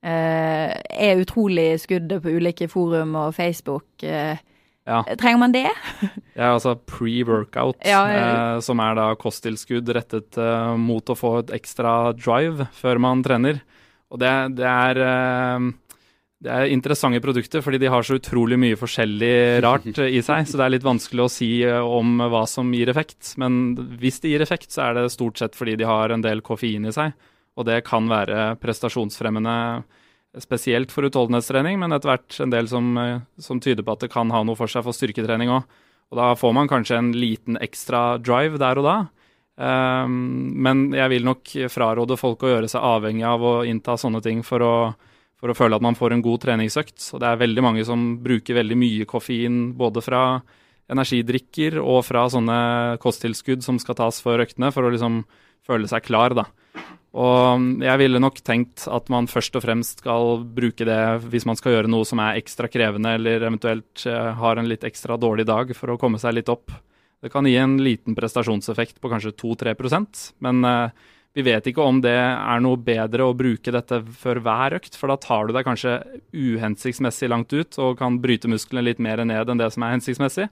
Eh, 0.00 0.70
er 0.80 1.18
utrolig 1.20 1.74
skuddet 1.82 2.22
på 2.24 2.32
ulike 2.32 2.68
forum 2.72 3.16
og 3.20 3.34
Facebook. 3.36 3.84
Eh, 4.02 4.38
ja. 4.90 5.00
Trenger 5.14 5.40
man 5.40 5.54
det? 5.54 5.68
ja, 6.40 6.50
altså 6.50 6.74
pre-workout, 6.74 7.78
ja, 7.86 8.00
eh, 8.10 8.56
som 8.64 8.82
er 8.82 8.96
da 8.98 9.10
kosttilskudd 9.20 9.90
rettet 9.94 10.38
eh, 10.40 10.72
mot 10.80 11.06
å 11.12 11.18
få 11.18 11.36
et 11.44 11.54
ekstra 11.60 12.14
drive 12.18 12.66
før 12.76 13.02
man 13.02 13.22
trener. 13.26 13.62
Og 14.10 14.18
det, 14.22 14.32
det 14.58 14.66
er 14.66 15.00
eh, 15.06 15.70
det 16.40 16.48
er 16.48 16.70
interessante 16.72 17.20
produkter 17.20 17.60
fordi 17.60 17.82
de 17.82 17.90
har 17.92 18.04
så 18.06 18.16
utrolig 18.16 18.56
mye 18.60 18.78
forskjellig 18.80 19.34
rart 19.66 19.98
i 20.06 20.22
seg. 20.24 20.48
Så 20.48 20.56
det 20.56 20.66
er 20.66 20.74
litt 20.76 20.86
vanskelig 20.86 21.26
å 21.26 21.32
si 21.32 21.50
om 21.68 22.22
hva 22.32 22.46
som 22.48 22.72
gir 22.74 22.88
effekt. 22.92 23.34
Men 23.40 23.76
hvis 24.00 24.22
det 24.24 24.32
gir 24.32 24.44
effekt, 24.44 24.70
så 24.72 24.88
er 24.88 24.96
det 24.96 25.10
stort 25.12 25.40
sett 25.40 25.58
fordi 25.58 25.76
de 25.80 25.88
har 25.88 26.14
en 26.14 26.24
del 26.24 26.40
koffein 26.44 26.88
i 26.88 26.94
seg. 26.96 27.12
Og 27.60 27.66
det 27.68 27.82
kan 27.84 28.08
være 28.08 28.54
prestasjonsfremmende, 28.62 29.54
spesielt 30.38 30.92
for 30.94 31.08
utholdenhetstrening, 31.08 31.78
men 31.80 31.92
etter 31.92 32.12
hvert 32.12 32.40
en 32.42 32.52
del 32.52 32.68
som, 32.70 32.92
eh, 32.98 33.22
som 33.38 33.60
tyder 33.60 33.82
på 33.82 33.92
at 33.96 34.04
det 34.04 34.12
kan 34.12 34.30
ha 34.30 34.42
noe 34.44 34.58
for 34.58 34.70
seg 34.70 34.84
for 34.86 34.94
styrketrening 34.94 35.50
òg. 35.50 35.64
Og 36.10 36.18
da 36.18 36.34
får 36.34 36.54
man 36.54 36.68
kanskje 36.68 36.98
en 36.98 37.12
liten 37.12 37.58
ekstra 37.62 38.18
drive 38.18 38.58
der 38.58 38.78
og 38.78 38.84
da. 38.84 38.96
Um, 39.60 40.54
men 40.56 40.88
jeg 40.96 41.10
vil 41.12 41.26
nok 41.26 41.50
fraråde 41.68 42.16
folk 42.16 42.42
å 42.42 42.50
gjøre 42.54 42.70
seg 42.70 42.80
avhengig 42.80 43.26
av 43.28 43.42
å 43.44 43.52
innta 43.68 43.96
sånne 44.00 44.22
ting 44.24 44.40
for 44.42 44.64
å, 44.64 44.74
for 45.38 45.52
å 45.52 45.54
føle 45.54 45.76
at 45.76 45.84
man 45.84 45.98
får 45.98 46.16
en 46.16 46.24
god 46.24 46.40
treningsøkt. 46.46 46.98
Og 47.14 47.20
det 47.22 47.28
er 47.28 47.42
veldig 47.42 47.62
mange 47.62 47.84
som 47.86 48.16
bruker 48.24 48.56
veldig 48.56 48.78
mye 48.80 49.06
koffein 49.10 49.60
både 49.78 50.02
fra 50.02 50.24
energidrikker 50.90 51.78
og 51.78 52.02
fra 52.08 52.24
sånne 52.32 52.98
kosttilskudd 53.02 53.62
som 53.62 53.78
skal 53.78 53.98
tas 54.00 54.18
for 54.24 54.42
øktene, 54.42 54.72
for 54.74 54.88
å 54.88 54.90
liksom 54.90 55.22
føle 55.66 55.86
seg 55.90 56.08
klar, 56.08 56.34
da. 56.34 56.48
Og 57.10 57.82
jeg 57.82 57.98
ville 57.98 58.20
nok 58.22 58.38
tenkt 58.46 58.84
at 58.86 59.08
man 59.10 59.26
først 59.30 59.56
og 59.58 59.64
fremst 59.64 60.04
skal 60.04 60.44
bruke 60.54 60.86
det 60.86 61.00
hvis 61.32 61.46
man 61.48 61.58
skal 61.58 61.74
gjøre 61.74 61.90
noe 61.90 62.06
som 62.06 62.20
er 62.22 62.38
ekstra 62.38 62.70
krevende, 62.70 63.16
eller 63.18 63.42
eventuelt 63.42 64.04
eh, 64.06 64.30
har 64.38 64.60
en 64.60 64.68
litt 64.70 64.86
ekstra 64.86 65.16
dårlig 65.18 65.48
dag 65.50 65.72
for 65.74 65.90
å 65.90 65.98
komme 65.98 66.20
seg 66.22 66.36
litt 66.38 66.52
opp. 66.52 66.70
Det 67.20 67.32
kan 67.32 67.48
gi 67.50 67.56
en 67.58 67.80
liten 67.82 68.14
prestasjonseffekt 68.14 69.00
på 69.02 69.10
kanskje 69.10 69.34
2-3% 69.42 70.20
men 70.46 70.62
uh, 70.64 71.08
vi 71.36 71.42
vet 71.44 71.66
ikke 71.68 71.84
om 71.84 71.98
det 72.00 72.14
er 72.16 72.62
noe 72.62 72.78
bedre 72.80 73.26
å 73.26 73.34
bruke 73.36 73.74
dette 73.74 74.00
før 74.22 74.40
hver 74.46 74.78
økt, 74.78 74.96
for 74.96 75.12
da 75.12 75.18
tar 75.20 75.46
du 75.46 75.52
deg 75.54 75.66
kanskje 75.66 75.98
uhensiktsmessig 76.32 77.28
langt 77.30 77.52
ut 77.52 77.76
og 77.82 77.98
kan 78.00 78.16
bryte 78.22 78.50
musklene 78.50 78.86
litt 78.86 79.02
mer 79.02 79.22
ned 79.26 79.52
enn 79.52 79.60
det 79.60 79.68
som 79.74 79.84
er 79.84 79.94
hensiktsmessig. 79.98 80.48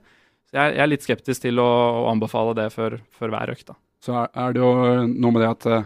Så 0.49 0.59
jeg, 0.59 0.75
er 0.77 0.91
litt 0.91 1.07
skeptisk 1.07 1.43
til 1.47 1.59
å, 1.63 1.69
anbefale 2.11 2.53
det 2.57 2.69
før, 2.75 2.99
hver 3.19 3.51
økt. 3.55 3.71
Da. 3.71 3.75
Så 4.05 4.15
er 4.27 4.55
det 4.55 4.61
jo 4.61 4.71
noe 5.09 5.33
med 5.33 5.43
det 5.43 5.49
at 5.55 5.67
uh 5.71 5.81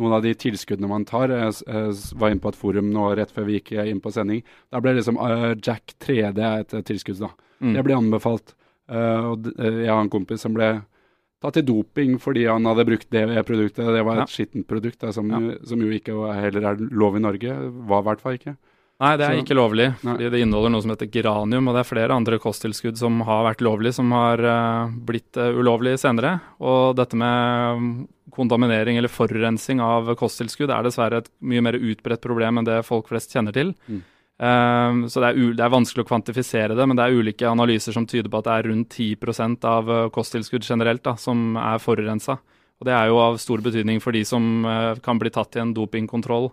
noen 0.00 0.16
av 0.16 0.24
de 0.24 0.32
tilskuddene 0.34 0.90
man 0.90 1.06
tar. 1.08 1.30
Jeg, 1.30 1.60
jeg 1.68 2.18
var 2.18 2.32
inne 2.32 2.42
på 2.42 2.50
et 2.50 2.58
forum 2.58 2.90
nå 2.94 3.10
rett 3.18 3.32
før 3.34 3.46
vi 3.48 3.60
gikk 3.60 3.74
inn 3.84 4.02
på 4.02 4.12
sending. 4.14 4.42
Der 4.74 4.82
ble 4.82 4.96
liksom 4.96 5.20
uh, 5.20 5.52
Jack 5.54 5.94
3D 6.02 6.40
et 6.48 6.74
tilskudd. 6.88 7.20
da. 7.22 7.30
Mm. 7.60 7.76
Det 7.76 7.86
ble 7.86 8.00
anbefalt. 8.00 8.56
Uh, 8.90 9.32
og 9.32 9.48
jeg 9.54 9.88
har 9.88 10.02
en 10.02 10.12
kompis 10.12 10.42
som 10.44 10.56
ble 10.56 10.74
tatt 11.44 11.58
til 11.58 11.66
doping 11.68 12.16
fordi 12.20 12.46
han 12.48 12.66
hadde 12.68 12.86
brukt 12.88 13.10
det 13.12 13.26
produktet. 13.46 13.86
Det 13.86 14.04
var 14.04 14.18
et 14.18 14.26
ja. 14.26 14.32
skittent 14.32 14.68
produkt 14.70 15.02
da, 15.04 15.12
som, 15.14 15.30
ja. 15.30 15.58
som, 15.68 15.82
jo 15.84 15.92
ikke 15.94 16.16
heller 16.40 16.70
er 16.72 16.86
lov 16.90 17.18
i 17.18 17.24
Norge. 17.24 17.58
Var 17.90 18.04
i 18.04 18.08
hvert 18.08 18.24
fall 18.24 18.40
ikke. 18.40 18.56
Nei, 19.04 19.14
det 19.20 19.28
er 19.28 19.42
ikke 19.42 19.58
lovlig. 19.58 19.90
fordi 20.00 20.32
Det 20.32 20.40
inneholder 20.40 20.72
noe 20.72 20.84
som 20.84 20.94
heter 20.94 21.12
geranium, 21.12 21.68
og 21.68 21.76
det 21.76 21.84
er 21.84 21.92
flere 21.92 22.16
andre 22.16 22.40
kosttilskudd 22.40 22.96
som 22.98 23.20
har 23.28 23.44
vært 23.50 23.64
lovlige, 23.64 23.98
som 24.00 24.10
har 24.16 24.40
uh, 24.40 24.94
blitt 25.04 25.36
ulovlig 25.36 25.74
ulovlige 25.74 26.00
senere. 26.00 26.38
Og 26.60 26.96
dette 26.96 27.16
med 27.18 28.06
kontaminering 28.34 28.98
eller 28.98 29.12
forurensing 29.12 29.80
av 29.80 30.14
kosttilskudd 30.18 30.70
er 30.70 30.86
dessverre 30.86 31.22
et 31.22 31.30
mye 31.40 31.62
mer 31.62 31.78
utbredt 31.78 32.22
problem 32.22 32.58
enn 32.58 32.66
det 32.66 32.82
folk 32.86 33.08
flest 33.08 33.34
kjenner 33.34 33.54
til. 33.54 33.74
Mm. 33.86 34.02
Um, 34.34 35.04
så 35.06 35.22
det 35.22 35.28
er, 35.28 35.52
det 35.54 35.62
er, 35.62 35.70
vanskelig 35.70 36.02
å 36.02 36.08
kvantifisere 36.08 36.74
det, 36.74 36.86
men 36.90 36.98
det 36.98 37.04
er 37.04 37.14
ulike 37.14 37.46
analyser 37.46 37.94
som 37.94 38.06
tyder 38.06 38.30
på 38.32 38.40
at 38.40 38.48
det 38.48 38.56
er 38.56 38.68
rundt 38.72 38.96
10 38.96 39.62
av 39.62 39.90
eh, 39.94 40.08
kosttilskudd 40.10 40.66
generelt 40.66 41.04
da, 41.06 41.14
som 41.14 41.54
er 41.54 41.78
forurensa. 41.78 42.40
Og 42.82 42.88
det 42.88 42.96
er 42.96 43.12
jo 43.12 43.20
av 43.22 43.38
stor 43.38 43.62
betydning 43.62 44.02
for 44.02 44.16
de 44.16 44.24
som 44.26 44.66
uh, 44.66 44.98
kan 45.04 45.20
bli 45.22 45.30
tatt 45.30 45.54
i 45.54 45.62
en 45.62 45.74
dopingkontroll. 45.76 46.50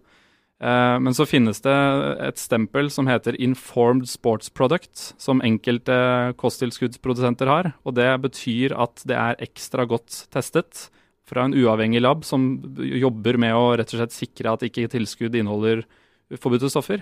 Uh, 0.62 1.02
men 1.02 1.16
så 1.18 1.26
finnes 1.26 1.58
det 1.66 1.74
et 2.22 2.38
stempel 2.38 2.92
som 2.94 3.08
heter 3.10 3.38
Informed 3.42 4.06
Sports 4.10 4.52
Product, 4.54 5.08
som 5.18 5.42
enkelte 5.42 5.96
kosttilskuddsprodusenter 6.42 7.50
har. 7.50 7.72
Og 7.82 7.98
det 7.98 8.12
betyr 8.22 8.76
at 8.78 9.02
det 9.10 9.18
er 9.18 9.42
ekstra 9.42 9.88
godt 9.90 10.28
testet 10.34 10.90
fra 11.26 11.48
en 11.48 11.56
uavhengig 11.56 12.04
lab 12.04 12.26
som 12.28 12.54
jobber 12.78 13.40
med 13.42 13.56
å 13.56 13.72
rett 13.80 13.94
og 13.96 14.02
slett 14.02 14.14
sikre 14.14 14.54
at 14.54 14.66
ikke 14.68 14.90
tilskudd 14.92 15.38
inneholder 15.40 15.86
forbudte 16.38 16.70
stoffer. 16.72 17.02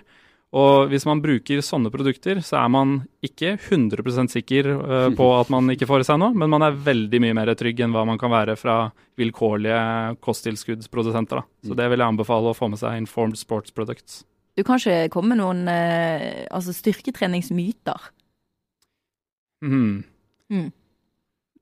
Og 0.50 0.90
hvis 0.90 1.06
man 1.06 1.20
bruker 1.22 1.62
sånne 1.62 1.92
produkter, 1.94 2.40
så 2.42 2.58
er 2.64 2.72
man 2.74 2.96
ikke 3.26 3.52
100 3.54 4.32
sikker 4.34 4.70
uh, 4.80 5.10
på 5.14 5.28
at 5.42 5.52
man 5.54 5.70
ikke 5.70 5.86
får 5.90 6.02
i 6.02 6.08
seg 6.08 6.18
noe, 6.22 6.34
men 6.34 6.50
man 6.50 6.66
er 6.66 6.80
veldig 6.88 7.22
mye 7.22 7.36
mer 7.38 7.52
trygg 7.60 7.84
enn 7.86 7.94
hva 7.94 8.06
man 8.10 8.18
kan 8.22 8.34
være 8.34 8.56
fra 8.58 8.80
vilkårlige 9.20 10.18
kosttilskuddsprodusenter. 10.26 11.44
Da. 11.44 11.70
Så 11.70 11.78
det 11.78 11.90
vil 11.92 12.02
jeg 12.02 12.16
anbefale 12.16 12.50
å 12.50 12.58
få 12.58 12.72
med 12.72 12.82
seg 12.82 12.98
Informed 12.98 13.38
Sports 13.38 13.76
Products. 13.76 14.24
Du 14.58 14.66
kan 14.66 14.82
ikke 14.82 15.12
komme 15.14 15.36
med 15.36 15.44
noen 15.44 15.70
uh, 15.70 16.48
altså 16.50 16.74
styrketreningsmyter? 16.76 18.10
Mm. 19.62 20.02
Mm. 20.50 20.70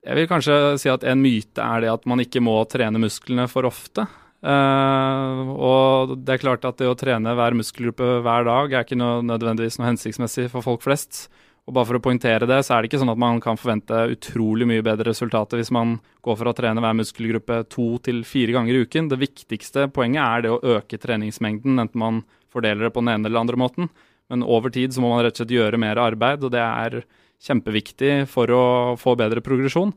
Jeg 0.07 0.15
vil 0.21 0.29
kanskje 0.31 0.55
si 0.79 0.87
at 0.87 1.03
en 1.03 1.19
myte 1.19 1.59
er 1.59 1.83
det 1.83 1.91
at 1.91 2.07
man 2.07 2.23
ikke 2.23 2.39
må 2.39 2.55
trene 2.71 3.01
musklene 3.03 3.49
for 3.51 3.67
ofte. 3.67 4.07
Uh, 4.37 5.49
og 5.57 6.13
det 6.21 6.35
er 6.35 6.43
klart 6.43 6.65
at 6.67 6.77
det 6.77 6.87
å 6.89 6.97
trene 6.97 7.33
hver 7.33 7.55
muskelgruppe 7.57 8.19
hver 8.21 8.45
dag 8.45 8.73
er 8.75 8.85
ikke 8.85 8.99
noe, 8.99 9.23
nødvendigvis 9.25 9.79
noe 9.79 9.89
hensiktsmessig 9.89 10.47
for 10.53 10.65
folk 10.65 10.85
flest. 10.85 11.25
Og 11.67 11.75
bare 11.75 11.89
for 11.89 11.99
å 11.99 12.03
poengtere 12.03 12.47
det, 12.47 12.61
så 12.63 12.75
er 12.75 12.83
det 12.83 12.91
ikke 12.91 13.01
sånn 13.01 13.11
at 13.11 13.19
man 13.19 13.41
kan 13.43 13.59
forvente 13.59 14.05
utrolig 14.13 14.67
mye 14.69 14.83
bedre 14.85 15.09
resultater 15.09 15.59
hvis 15.59 15.73
man 15.75 15.97
går 16.23 16.37
for 16.39 16.47
å 16.47 16.55
trene 16.55 16.83
hver 16.83 16.95
muskelgruppe 16.95 17.57
to 17.73 17.89
til 18.05 18.21
fire 18.27 18.55
ganger 18.55 18.77
i 18.77 18.85
uken. 18.85 19.09
Det 19.11 19.19
viktigste 19.19 19.89
poenget 19.91 20.23
er 20.23 20.45
det 20.45 20.53
å 20.53 20.61
øke 20.77 20.99
treningsmengden, 21.01 21.81
enten 21.83 21.99
man 21.99 22.21
fordeler 22.53 22.87
det 22.87 22.93
på 22.95 23.03
den 23.03 23.17
ene 23.17 23.27
eller 23.27 23.43
andre 23.43 23.59
måten. 23.59 23.91
Men 24.31 24.45
over 24.47 24.71
tid 24.71 24.95
så 24.95 25.03
må 25.03 25.11
man 25.11 25.25
rett 25.25 25.35
og 25.35 25.43
slett 25.43 25.55
gjøre 25.57 25.81
mer 25.81 25.99
arbeid, 25.99 26.45
og 26.45 26.53
det 26.55 26.63
er 26.63 27.01
kjempeviktig 27.43 28.13
for 28.31 28.51
å 28.55 28.63
få 28.99 29.17
bedre 29.19 29.43
progresjon. 29.43 29.91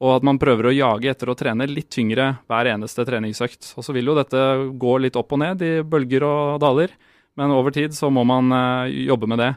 Og 0.00 0.14
at 0.14 0.24
man 0.24 0.38
prøver 0.40 0.70
å 0.70 0.72
jage 0.72 1.10
etter 1.12 1.28
å 1.28 1.36
trene 1.36 1.66
litt 1.68 1.90
tyngre 1.92 2.32
hver 2.48 2.70
eneste 2.72 3.04
treningsøkt. 3.04 3.74
Og 3.76 3.84
så 3.84 3.92
vil 3.92 4.08
jo 4.08 4.16
dette 4.16 4.44
gå 4.80 4.94
litt 5.02 5.18
opp 5.20 5.34
og 5.36 5.42
ned 5.42 5.64
i 5.64 5.72
bølger 5.84 6.24
og 6.24 6.60
daler, 6.62 6.94
men 7.36 7.52
over 7.52 7.74
tid 7.74 7.92
så 7.96 8.08
må 8.12 8.24
man 8.28 8.48
uh, 8.52 8.88
jobbe 8.88 9.28
med 9.30 9.42
det. 9.42 9.50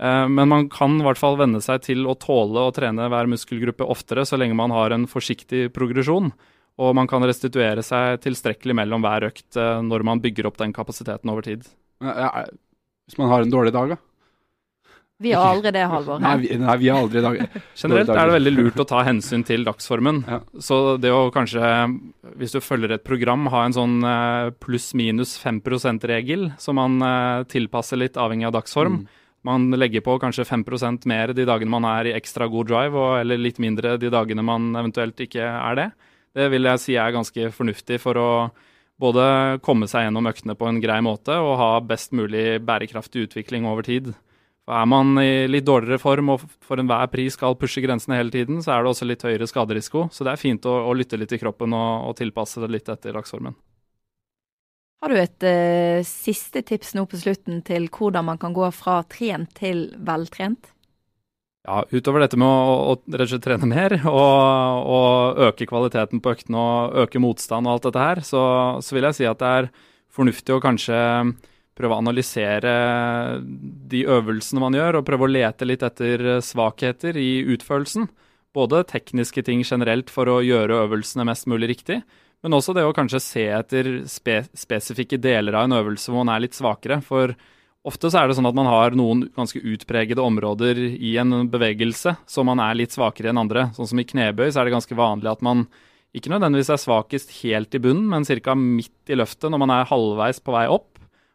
Uh, 0.00 0.24
men 0.32 0.48
man 0.48 0.70
kan 0.72 0.96
i 0.96 1.04
hvert 1.04 1.20
fall 1.20 1.36
venne 1.40 1.60
seg 1.64 1.84
til 1.84 2.08
å 2.08 2.16
tåle 2.16 2.64
å 2.64 2.72
trene 2.74 3.10
hver 3.12 3.28
muskelgruppe 3.30 3.84
oftere, 3.84 4.24
så 4.28 4.40
lenge 4.40 4.56
man 4.58 4.72
har 4.74 4.96
en 4.96 5.04
forsiktig 5.08 5.68
progresjon. 5.76 6.32
Og 6.80 6.96
man 6.96 7.08
kan 7.08 7.24
restituere 7.28 7.84
seg 7.84 8.22
tilstrekkelig 8.24 8.78
mellom 8.80 9.04
hver 9.04 9.28
økt 9.28 9.60
uh, 9.60 9.84
når 9.84 10.08
man 10.08 10.24
bygger 10.24 10.48
opp 10.48 10.56
den 10.62 10.72
kapasiteten 10.72 11.32
over 11.32 11.44
tid. 11.44 11.68
Hvis 12.00 13.20
man 13.20 13.28
har 13.28 13.44
en 13.44 13.52
dårlig 13.52 13.76
dag, 13.76 13.92
da? 13.92 14.00
Vi 15.22 15.32
har 15.36 15.46
aldri 15.54 15.72
det, 15.74 15.84
Halvor. 15.88 16.20
Nei, 16.22 16.34
vi, 16.42 16.50
nei, 16.60 16.76
vi 16.80 16.90
har 16.90 17.00
aldri 17.04 17.22
dag. 17.24 17.38
Generelt 17.80 18.12
er 18.12 18.28
det 18.28 18.36
veldig 18.36 18.52
lurt 18.56 18.82
å 18.82 18.88
ta 18.88 19.04
hensyn 19.06 19.44
til 19.46 19.64
dagsformen. 19.68 20.22
Ja. 20.28 20.40
Så 20.60 20.98
det 21.02 21.12
å 21.14 21.24
kanskje, 21.34 21.62
hvis 22.40 22.56
du 22.56 22.60
følger 22.64 22.96
et 22.96 23.06
program, 23.06 23.46
ha 23.54 23.64
en 23.66 23.76
sånn 23.76 23.98
eh, 24.02 24.52
pluss-minus 24.62 25.36
5 25.42 25.62
%-regel 25.62 26.50
som 26.62 26.80
man 26.80 26.98
eh, 27.06 27.42
tilpasser 27.52 28.00
litt 28.02 28.18
avhengig 28.20 28.50
av 28.50 28.56
dagsform. 28.58 29.02
Mm. 29.02 29.18
Man 29.42 29.70
legger 29.74 30.04
på 30.06 30.18
kanskje 30.22 30.46
5% 30.46 31.06
mer 31.10 31.32
de 31.34 31.46
dagene 31.46 31.70
man 31.74 31.86
er 31.88 32.10
i 32.10 32.14
ekstra 32.14 32.46
god 32.50 32.68
drive, 32.70 32.94
og, 32.94 33.16
eller 33.22 33.40
litt 33.40 33.58
mindre 33.62 33.96
de 33.98 34.10
dagene 34.12 34.44
man 34.46 34.70
eventuelt 34.78 35.18
ikke 35.24 35.42
er 35.42 35.78
det. 35.78 35.88
Det 36.32 36.46
vil 36.52 36.68
jeg 36.70 36.80
si 36.80 36.94
er 36.96 37.14
ganske 37.14 37.50
fornuftig 37.52 37.98
for 38.00 38.18
å 38.18 38.28
både 39.02 39.24
komme 39.66 39.88
seg 39.90 40.06
gjennom 40.06 40.28
øktene 40.30 40.54
på 40.58 40.68
en 40.68 40.78
grei 40.82 41.00
måte 41.04 41.34
og 41.42 41.56
ha 41.58 41.72
best 41.82 42.14
mulig 42.14 42.60
bærekraftig 42.62 43.26
utvikling 43.26 43.66
over 43.68 43.86
tid. 43.86 44.12
For 44.62 44.78
Er 44.78 44.86
man 44.86 45.16
i 45.18 45.48
litt 45.50 45.66
dårligere 45.66 45.98
form 45.98 46.36
og 46.36 46.44
for 46.62 46.78
enhver 46.78 47.08
pris 47.10 47.34
skal 47.34 47.56
pushe 47.58 47.82
grensene 47.82 48.20
hele 48.20 48.30
tiden, 48.30 48.60
så 48.62 48.76
er 48.76 48.84
det 48.84 48.92
også 48.92 49.08
litt 49.08 49.24
høyere 49.26 49.48
skaderisiko. 49.50 50.06
Så 50.14 50.22
det 50.22 50.34
er 50.34 50.40
fint 50.40 50.68
å, 50.70 50.76
å 50.86 50.94
lytte 50.94 51.18
litt 51.18 51.34
i 51.34 51.40
kroppen 51.42 51.74
og, 51.74 52.08
og, 52.08 52.16
tilpasse 52.20 52.62
det 52.62 52.70
litt 52.70 52.92
etter 52.92 53.16
dagsformen. 53.18 53.56
Har 55.02 55.10
du 55.10 55.18
et 55.18 55.48
uh, 55.48 55.98
siste 56.06 56.62
tips 56.62 56.94
nå 56.94 57.08
på 57.10 57.18
slutten 57.18 57.58
til 57.66 57.88
hvordan 57.90 58.28
man 58.28 58.38
kan 58.38 58.54
gå 58.54 58.68
fra 58.70 59.00
trent 59.10 59.50
til 59.58 59.88
veltrent? 59.98 60.70
Ja, 61.66 61.82
utover 61.90 62.22
dette 62.22 62.38
med 62.38 62.46
å, 62.46 62.94
å 62.94 63.38
trene 63.42 63.66
mer 63.70 63.96
og, 64.10 64.86
og, 64.86 65.42
øke 65.50 65.66
kvaliteten 65.70 66.22
på 66.22 66.36
øktene 66.36 66.58
og 66.58 67.02
øke 67.02 67.22
motstand 67.22 67.66
og 67.66 67.76
alt 67.76 67.88
dette 67.90 68.06
her, 68.06 68.22
så, 68.26 68.44
så 68.82 68.94
vil 68.94 69.10
jeg 69.10 69.18
si 69.18 69.26
at 69.26 69.42
det 69.42 69.50
er 69.58 69.72
fornuftig 70.12 70.54
å 70.54 70.62
kanskje 70.62 70.98
prøve 71.78 71.96
å 71.96 72.02
analysere 72.02 72.72
de 73.92 74.02
øvelsene 74.10 74.62
man 74.62 74.76
gjør, 74.76 75.00
og 75.00 75.06
prøve 75.08 75.28
å 75.28 75.32
lete 75.32 75.68
litt 75.68 75.84
etter 75.86 76.42
svakheter 76.44 77.16
i 77.20 77.42
utførelsen. 77.54 78.08
Både 78.52 78.82
tekniske 78.88 79.44
ting 79.46 79.62
generelt 79.64 80.12
for 80.12 80.28
å 80.28 80.42
gjøre 80.44 80.82
øvelsene 80.84 81.24
mest 81.28 81.48
mulig 81.48 81.70
riktig, 81.72 82.02
men 82.42 82.56
også 82.56 82.74
det 82.76 82.84
å 82.84 82.92
kanskje 82.94 83.22
se 83.22 83.46
etter 83.54 83.88
spe 84.10 84.42
spesifikke 84.58 85.20
deler 85.22 85.56
av 85.56 85.68
en 85.68 85.78
øvelse 85.78 86.10
hvor 86.10 86.24
man 86.24 86.34
er 86.34 86.42
litt 86.44 86.58
svakere. 86.58 86.98
For 87.06 87.32
ofte 87.86 88.10
så 88.10 88.18
er 88.18 88.28
det 88.28 88.36
sånn 88.36 88.50
at 88.50 88.58
man 88.58 88.68
har 88.68 88.96
noen 88.98 89.28
ganske 89.36 89.62
utpregede 89.62 90.24
områder 90.24 90.80
i 90.82 91.14
en 91.22 91.46
bevegelse 91.52 92.16
som 92.26 92.50
man 92.50 92.60
er 92.64 92.76
litt 92.80 92.94
svakere 92.94 93.30
enn 93.30 93.40
andre. 93.44 93.68
Sånn 93.78 93.92
som 93.92 94.02
i 94.02 94.06
knebøy 94.08 94.50
så 94.50 94.60
er 94.60 94.68
det 94.68 94.74
ganske 94.74 94.98
vanlig 94.98 95.30
at 95.32 95.46
man 95.46 95.68
ikke 96.12 96.34
nødvendigvis 96.34 96.72
er 96.74 96.82
svakest 96.82 97.30
helt 97.40 97.72
i 97.78 97.80
bunnen, 97.80 98.10
men 98.10 98.26
ca. 98.26 98.56
midt 98.58 99.08
i 99.08 99.16
løftet 99.16 99.48
når 99.48 99.62
man 99.62 99.72
er 99.78 99.88
halvveis 99.88 100.42
på 100.44 100.52
vei 100.52 100.66
opp. 100.68 100.91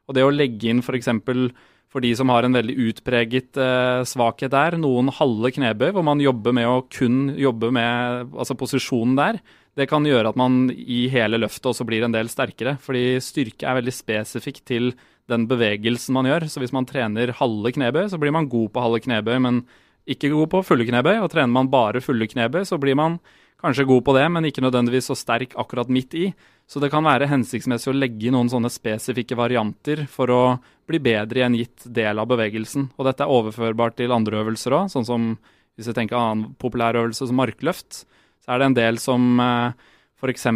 Og 0.07 0.15
det 0.15 0.23
å 0.25 0.33
legge 0.33 0.71
inn 0.71 0.83
f.eks. 0.83 1.09
For, 1.27 1.49
for 1.91 2.03
de 2.03 2.13
som 2.19 2.31
har 2.31 2.47
en 2.47 2.55
veldig 2.55 2.75
utpreget 2.89 3.59
eh, 3.59 4.01
svakhet 4.07 4.53
der, 4.53 4.79
noen 4.79 5.11
halve 5.19 5.51
knebøy 5.55 5.91
hvor 5.95 6.05
man 6.07 6.23
jobber 6.23 6.55
med 6.55 6.67
å 6.67 6.81
kun 6.91 7.33
jobbe 7.39 7.71
med 7.75 8.33
altså 8.35 8.57
posisjonen 8.59 9.17
der, 9.19 9.41
Det 9.77 9.85
kan 9.85 10.05
gjøre 10.05 10.31
at 10.31 10.39
man 10.39 10.71
i 10.73 11.05
hele 11.13 11.37
løftet 11.37 11.67
også 11.69 11.85
blir 11.85 12.01
en 12.01 12.15
del 12.15 12.31
sterkere, 12.33 12.79
fordi 12.81 13.19
styrke 13.21 13.67
er 13.67 13.77
veldig 13.77 13.93
spesifikk 13.93 14.63
til 14.65 14.95
den 15.29 15.45
bevegelsen 15.47 16.15
man 16.15 16.25
gjør. 16.25 16.47
Så 16.49 16.63
hvis 16.63 16.73
man 16.73 16.87
trener 16.89 17.35
halve 17.37 17.71
knebøy, 17.75 18.07
så 18.09 18.17
blir 18.17 18.33
man 18.33 18.49
god 18.49 18.71
på 18.73 18.81
halve 18.81 19.03
knebøy, 19.05 19.37
men 19.43 19.61
ikke 20.07 20.31
god 20.31 20.49
på 20.49 20.63
fulle 20.65 20.87
knebøy. 20.87 21.19
Og 21.21 21.29
trener 21.29 21.53
man 21.53 21.69
bare 21.69 22.01
fulle 22.01 22.25
knebøy, 22.25 22.63
så 22.65 22.79
blir 22.81 22.97
man 22.97 23.19
kanskje 23.61 23.87
god 23.89 24.05
på 24.05 24.15
det, 24.17 24.25
men 24.33 24.47
ikke 24.47 24.63
nødvendigvis 24.65 25.09
så 25.09 25.17
sterk 25.17 25.55
akkurat 25.57 25.89
midt 25.89 26.15
i. 26.17 26.29
Så 26.67 26.81
det 26.83 26.91
kan 26.91 27.05
være 27.07 27.29
hensiktsmessig 27.31 27.93
å 27.93 27.95
legge 27.95 28.27
i 28.27 28.33
noen 28.33 28.49
sånne 28.51 28.69
spesifikke 28.71 29.37
varianter 29.39 30.03
for 30.11 30.31
å 30.33 30.41
bli 30.87 30.99
bedre 31.03 31.41
i 31.41 31.45
en 31.45 31.55
gitt 31.55 31.85
del 31.95 32.19
av 32.19 32.27
bevegelsen. 32.29 32.89
Og 32.97 33.07
dette 33.07 33.23
er 33.23 33.31
overførbart 33.31 33.97
til 33.99 34.13
andre 34.15 34.41
øvelser 34.43 34.75
òg, 34.75 34.91
sånn 34.91 35.07
som 35.07 35.29
hvis 35.77 35.89
jeg 35.89 35.97
tenker 35.97 36.17
annen 36.17 36.57
populær 36.59 36.97
øvelse 36.97 37.29
som 37.29 37.37
markløft, 37.37 38.03
så 38.43 38.53
er 38.53 38.59
det 38.59 38.67
en 38.67 38.77
del 38.77 38.99
som 39.01 39.39
eh, 39.43 39.87
f.eks. 40.17 40.47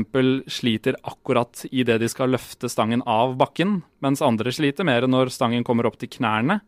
sliter 0.50 0.98
akkurat 1.06 1.66
idet 1.70 2.00
de 2.02 2.10
skal 2.10 2.34
løfte 2.34 2.70
stangen 2.72 3.04
av 3.06 3.38
bakken, 3.40 3.80
mens 4.02 4.24
andre 4.26 4.54
sliter 4.54 4.88
mer 4.88 5.06
når 5.08 5.32
stangen 5.34 5.66
kommer 5.68 5.88
opp 5.90 6.00
til 6.02 6.10
knærne. 6.18 6.60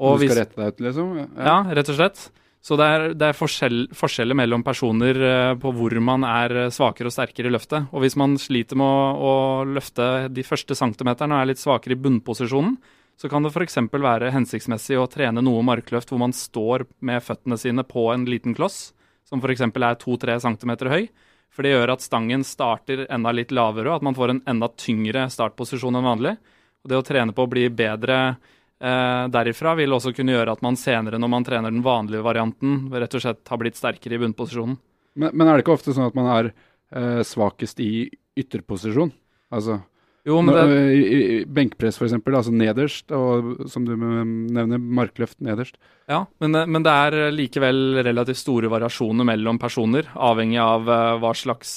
Og 0.00 0.20
du 0.20 0.28
skal 0.28 0.44
rette 0.44 0.60
deg 0.60 0.74
ut, 0.74 0.84
liksom? 0.84 1.16
Ja. 1.18 1.26
ja, 1.48 1.56
rett 1.76 1.90
og 1.92 1.98
slett. 1.98 2.28
Så 2.60 2.76
det 2.76 2.86
er, 2.92 3.04
det 3.16 3.28
er 3.30 3.36
forskjell, 3.36 3.86
forskjeller 3.96 4.36
mellom 4.36 4.62
personer 4.64 5.16
uh, 5.16 5.54
på 5.60 5.72
hvor 5.72 5.94
man 6.04 6.26
er 6.28 6.52
eh, 6.66 6.72
svakere 6.74 7.08
og 7.08 7.14
sterkere 7.14 7.48
i 7.48 7.54
løftet. 7.54 7.88
Og 7.88 8.04
hvis 8.04 8.18
man 8.20 8.36
sliter 8.40 8.76
med 8.76 8.84
å, 8.84 9.14
å 9.16 9.34
løfte 9.64 10.28
de 10.28 10.44
første 10.44 10.76
centimeterne 10.76 11.38
og 11.38 11.40
er 11.40 11.50
litt 11.54 11.62
svakere 11.62 11.96
i 11.96 12.02
bunnposisjonen, 12.04 12.76
så 13.20 13.28
kan 13.32 13.44
det 13.44 13.52
f.eks. 13.52 13.80
være 13.92 14.32
hensiktsmessig 14.32 15.00
å 15.00 15.08
trene 15.08 15.42
noe 15.44 15.64
markløft 15.64 16.12
hvor 16.12 16.20
man 16.20 16.36
står 16.36 16.86
med 17.04 17.24
føttene 17.24 17.58
sine 17.60 17.84
på 17.84 18.06
en 18.12 18.28
liten 18.28 18.56
kloss, 18.56 18.92
som 19.28 19.40
f.eks. 19.40 19.64
er 19.64 19.98
2-3 20.04 20.38
cm 20.44 20.76
høy. 20.88 21.02
For 21.50 21.66
det 21.66 21.74
gjør 21.74 21.96
at 21.96 22.04
stangen 22.04 22.44
starter 22.46 23.06
enda 23.10 23.32
litt 23.34 23.52
lavere, 23.52 23.90
og 23.90 24.00
at 24.00 24.06
man 24.06 24.16
får 24.16 24.34
en 24.34 24.44
enda 24.48 24.68
tyngre 24.78 25.26
startposisjon 25.32 25.96
enn 25.96 26.06
vanlig. 26.06 26.36
Og 26.84 26.92
det 26.92 27.00
å 27.00 27.04
trene 27.04 27.34
på 27.36 27.44
å 27.44 27.50
bli 27.50 27.66
bedre 27.72 28.20
eh, 28.28 28.58
derifra 28.80 29.74
vil 29.76 29.92
også 29.92 30.14
kunne 30.16 30.32
gjøre 30.32 30.54
at 30.56 30.62
man 30.64 30.78
senere, 30.80 31.18
når 31.20 31.28
man 31.28 31.44
trener 31.44 31.72
den 31.72 31.82
vanlige 31.84 32.24
varianten, 32.24 32.86
rett 32.96 33.12
og 33.12 33.20
slett 33.20 33.50
har 33.52 33.60
blitt 33.60 33.76
sterkere 33.76 34.16
i 34.16 34.20
bunnposisjonen. 34.22 34.78
Men, 35.20 35.34
men 35.34 35.44
er 35.44 35.58
det 35.58 35.66
ikke 35.66 35.74
ofte 35.74 35.92
sånn 35.92 36.08
at 36.08 36.16
man 36.16 36.30
er 36.32 36.48
eh, 36.48 37.20
svakest 37.26 37.82
i 37.84 38.08
ytterposisjon? 38.40 39.12
Altså 39.52 39.82
jo, 40.28 40.40
men 40.44 40.54
det... 40.54 41.44
Benkpress 41.48 41.96
f.eks., 42.00 42.14
altså 42.18 42.52
nederst, 42.52 43.08
og 43.14 43.64
som 43.72 43.86
du 43.88 43.94
nevner, 43.96 44.76
markløft 44.76 45.38
nederst. 45.44 45.78
Ja, 46.10 46.24
men, 46.42 46.56
men, 46.68 46.84
det 46.84 46.92
er 46.92 47.32
likevel 47.32 48.00
relativt 48.04 48.40
store 48.40 48.70
variasjoner 48.72 49.26
mellom 49.28 49.60
personer, 49.62 50.08
avhengig 50.12 50.58
av 50.60 50.88
hva 51.22 51.32
slags 51.38 51.76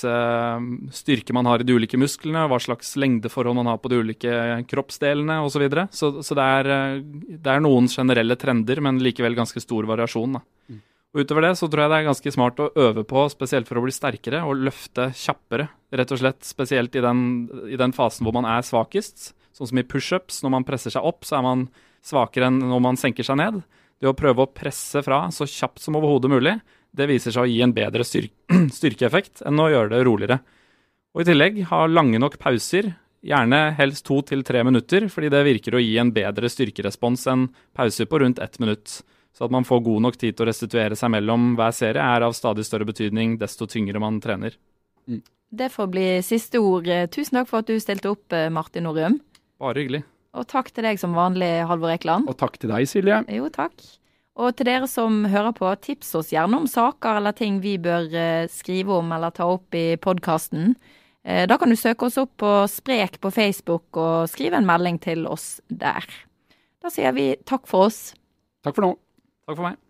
styrke 0.98 1.36
man 1.38 1.48
har 1.48 1.62
i 1.62 1.68
de 1.68 1.78
ulike 1.78 2.00
musklene, 2.02 2.48
hva 2.52 2.60
slags 2.64 2.96
lengdeforhold 3.00 3.62
man 3.62 3.70
har 3.72 3.80
på 3.80 3.94
de 3.94 4.02
ulike 4.04 4.38
kroppsdelene 4.72 5.40
osv. 5.44 5.54
Så, 5.54 5.62
videre. 5.64 5.88
så 5.94 6.10
Så 6.26 6.36
det 6.36 6.48
er, 6.60 6.72
det 7.04 7.52
er 7.54 7.64
noen 7.64 7.88
generelle 7.92 8.40
trender, 8.40 8.82
men 8.84 9.00
likevel 9.04 9.38
ganske 9.38 9.62
stor 9.64 9.88
variasjon. 9.88 10.40
da. 10.40 10.44
Mm. 10.72 10.82
Og 11.14 11.22
Utover 11.22 11.46
det 11.46 11.54
så 11.60 11.68
tror 11.70 11.84
jeg 11.84 11.92
det 11.92 11.98
er 12.00 12.08
ganske 12.08 12.32
smart 12.34 12.60
å 12.64 12.72
øve 12.88 13.04
på, 13.06 13.24
spesielt 13.30 13.68
for 13.70 13.78
å 13.78 13.84
bli 13.86 13.94
sterkere, 13.94 14.42
og 14.50 14.64
løfte 14.66 15.12
kjappere. 15.14 15.68
Rett 15.94 16.14
og 16.16 16.20
slett 16.24 16.42
spesielt 16.48 16.96
i 16.98 17.04
den, 17.06 17.20
i 17.70 17.78
den 17.78 17.94
fasen 17.94 18.26
hvor 18.26 18.34
man 18.34 18.48
er 18.50 18.66
svakest. 18.66 19.30
Sånn 19.54 19.70
som 19.70 19.78
i 19.78 19.86
pushups. 19.86 20.42
Når 20.42 20.56
man 20.56 20.66
presser 20.66 20.96
seg 20.96 21.06
opp, 21.06 21.22
så 21.30 21.38
er 21.38 21.46
man 21.46 21.68
svakere 22.04 22.50
enn 22.50 22.58
når 22.66 22.82
man 22.82 22.98
senker 22.98 23.28
seg 23.28 23.38
ned. 23.38 23.62
Det 24.02 24.10
å 24.10 24.18
prøve 24.18 24.44
å 24.44 24.50
presse 24.50 25.04
fra 25.06 25.28
så 25.32 25.46
kjapt 25.48 25.86
som 25.86 26.00
overhodet 26.00 26.34
mulig, 26.34 26.58
det 26.94 27.08
viser 27.10 27.34
seg 27.34 27.46
å 27.46 27.50
gi 27.50 27.62
en 27.64 27.76
bedre 27.78 28.06
styrke, 28.06 28.58
styrkeeffekt 28.80 29.46
enn 29.48 29.62
å 29.62 29.70
gjøre 29.70 29.94
det 29.94 30.02
roligere. 30.10 30.42
Og 31.14 31.22
i 31.24 31.30
tillegg 31.30 31.62
ha 31.70 31.86
lange 31.88 32.20
nok 32.22 32.40
pauser, 32.42 32.90
gjerne 33.24 33.62
helst 33.78 34.04
to 34.10 34.18
til 34.26 34.42
tre 34.44 34.66
minutter, 34.66 35.06
fordi 35.14 35.30
det 35.32 35.46
virker 35.46 35.78
å 35.78 35.82
gi 35.82 35.94
en 36.02 36.12
bedre 36.14 36.50
styrkerespons 36.52 37.28
enn 37.32 37.48
pauser 37.78 38.10
på 38.10 38.20
rundt 38.26 38.42
ett 38.44 38.58
minutt. 38.60 39.00
Så 39.34 39.48
at 39.48 39.54
man 39.54 39.66
får 39.66 39.82
god 39.86 40.04
nok 40.06 40.18
tid 40.22 40.38
til 40.38 40.46
å 40.46 40.50
restituere 40.52 40.98
seg 40.98 41.10
mellom 41.16 41.54
hver 41.58 41.74
serie, 41.74 42.02
er 42.02 42.26
av 42.26 42.36
stadig 42.38 42.66
større 42.68 42.86
betydning 42.86 43.40
desto 43.42 43.66
tyngre 43.70 44.02
man 44.02 44.20
trener. 44.22 44.58
Mm. 45.10 45.24
Det 45.54 45.70
får 45.74 45.90
bli 45.94 46.08
siste 46.26 46.62
ord. 46.62 46.88
Tusen 47.14 47.40
takk 47.40 47.50
for 47.50 47.62
at 47.62 47.70
du 47.70 47.78
stilte 47.82 48.14
opp, 48.14 48.34
eh, 48.34 48.50
Martin 48.54 48.86
Norum. 48.88 49.20
Bare 49.62 49.82
hyggelig. 49.82 50.04
Og 50.34 50.48
takk 50.50 50.72
til 50.74 50.86
deg 50.88 51.02
som 51.02 51.14
vanlig, 51.14 51.50
Halvor 51.70 51.94
Ekeland. 51.94 52.30
Og 52.30 52.38
takk 52.38 52.58
til 52.58 52.74
deg, 52.74 52.88
Silje. 52.90 53.20
Jo, 53.30 53.50
takk. 53.54 53.74
Og 54.42 54.56
til 54.58 54.66
dere 54.66 54.88
som 54.90 55.28
hører 55.30 55.54
på, 55.54 55.70
tips 55.78 56.16
oss 56.18 56.32
gjerne 56.34 56.58
om 56.58 56.66
saker 56.70 57.20
eller 57.20 57.36
ting 57.38 57.60
vi 57.62 57.76
bør 57.82 58.10
eh, 58.18 58.50
skrive 58.50 58.98
om 58.98 59.14
eller 59.14 59.34
ta 59.36 59.46
opp 59.46 59.78
i 59.78 59.94
podkasten. 60.02 60.74
Eh, 61.22 61.46
da 61.46 61.60
kan 61.62 61.70
du 61.70 61.78
søke 61.78 62.10
oss 62.10 62.18
opp 62.18 62.34
på 62.42 62.54
Sprek 62.72 63.20
på 63.22 63.30
Facebook 63.34 63.94
og 63.94 64.26
skrive 64.32 64.58
en 64.58 64.68
melding 64.68 64.98
til 65.04 65.28
oss 65.30 65.60
der. 65.70 66.10
Da 66.82 66.90
sier 66.92 67.14
vi 67.14 67.36
takk 67.46 67.70
for 67.70 67.92
oss. 67.92 68.16
Takk 68.66 68.80
for 68.80 68.88
nå. 68.88 68.96
Takk 69.46 69.58
for 69.58 69.64
meg. 69.64 69.83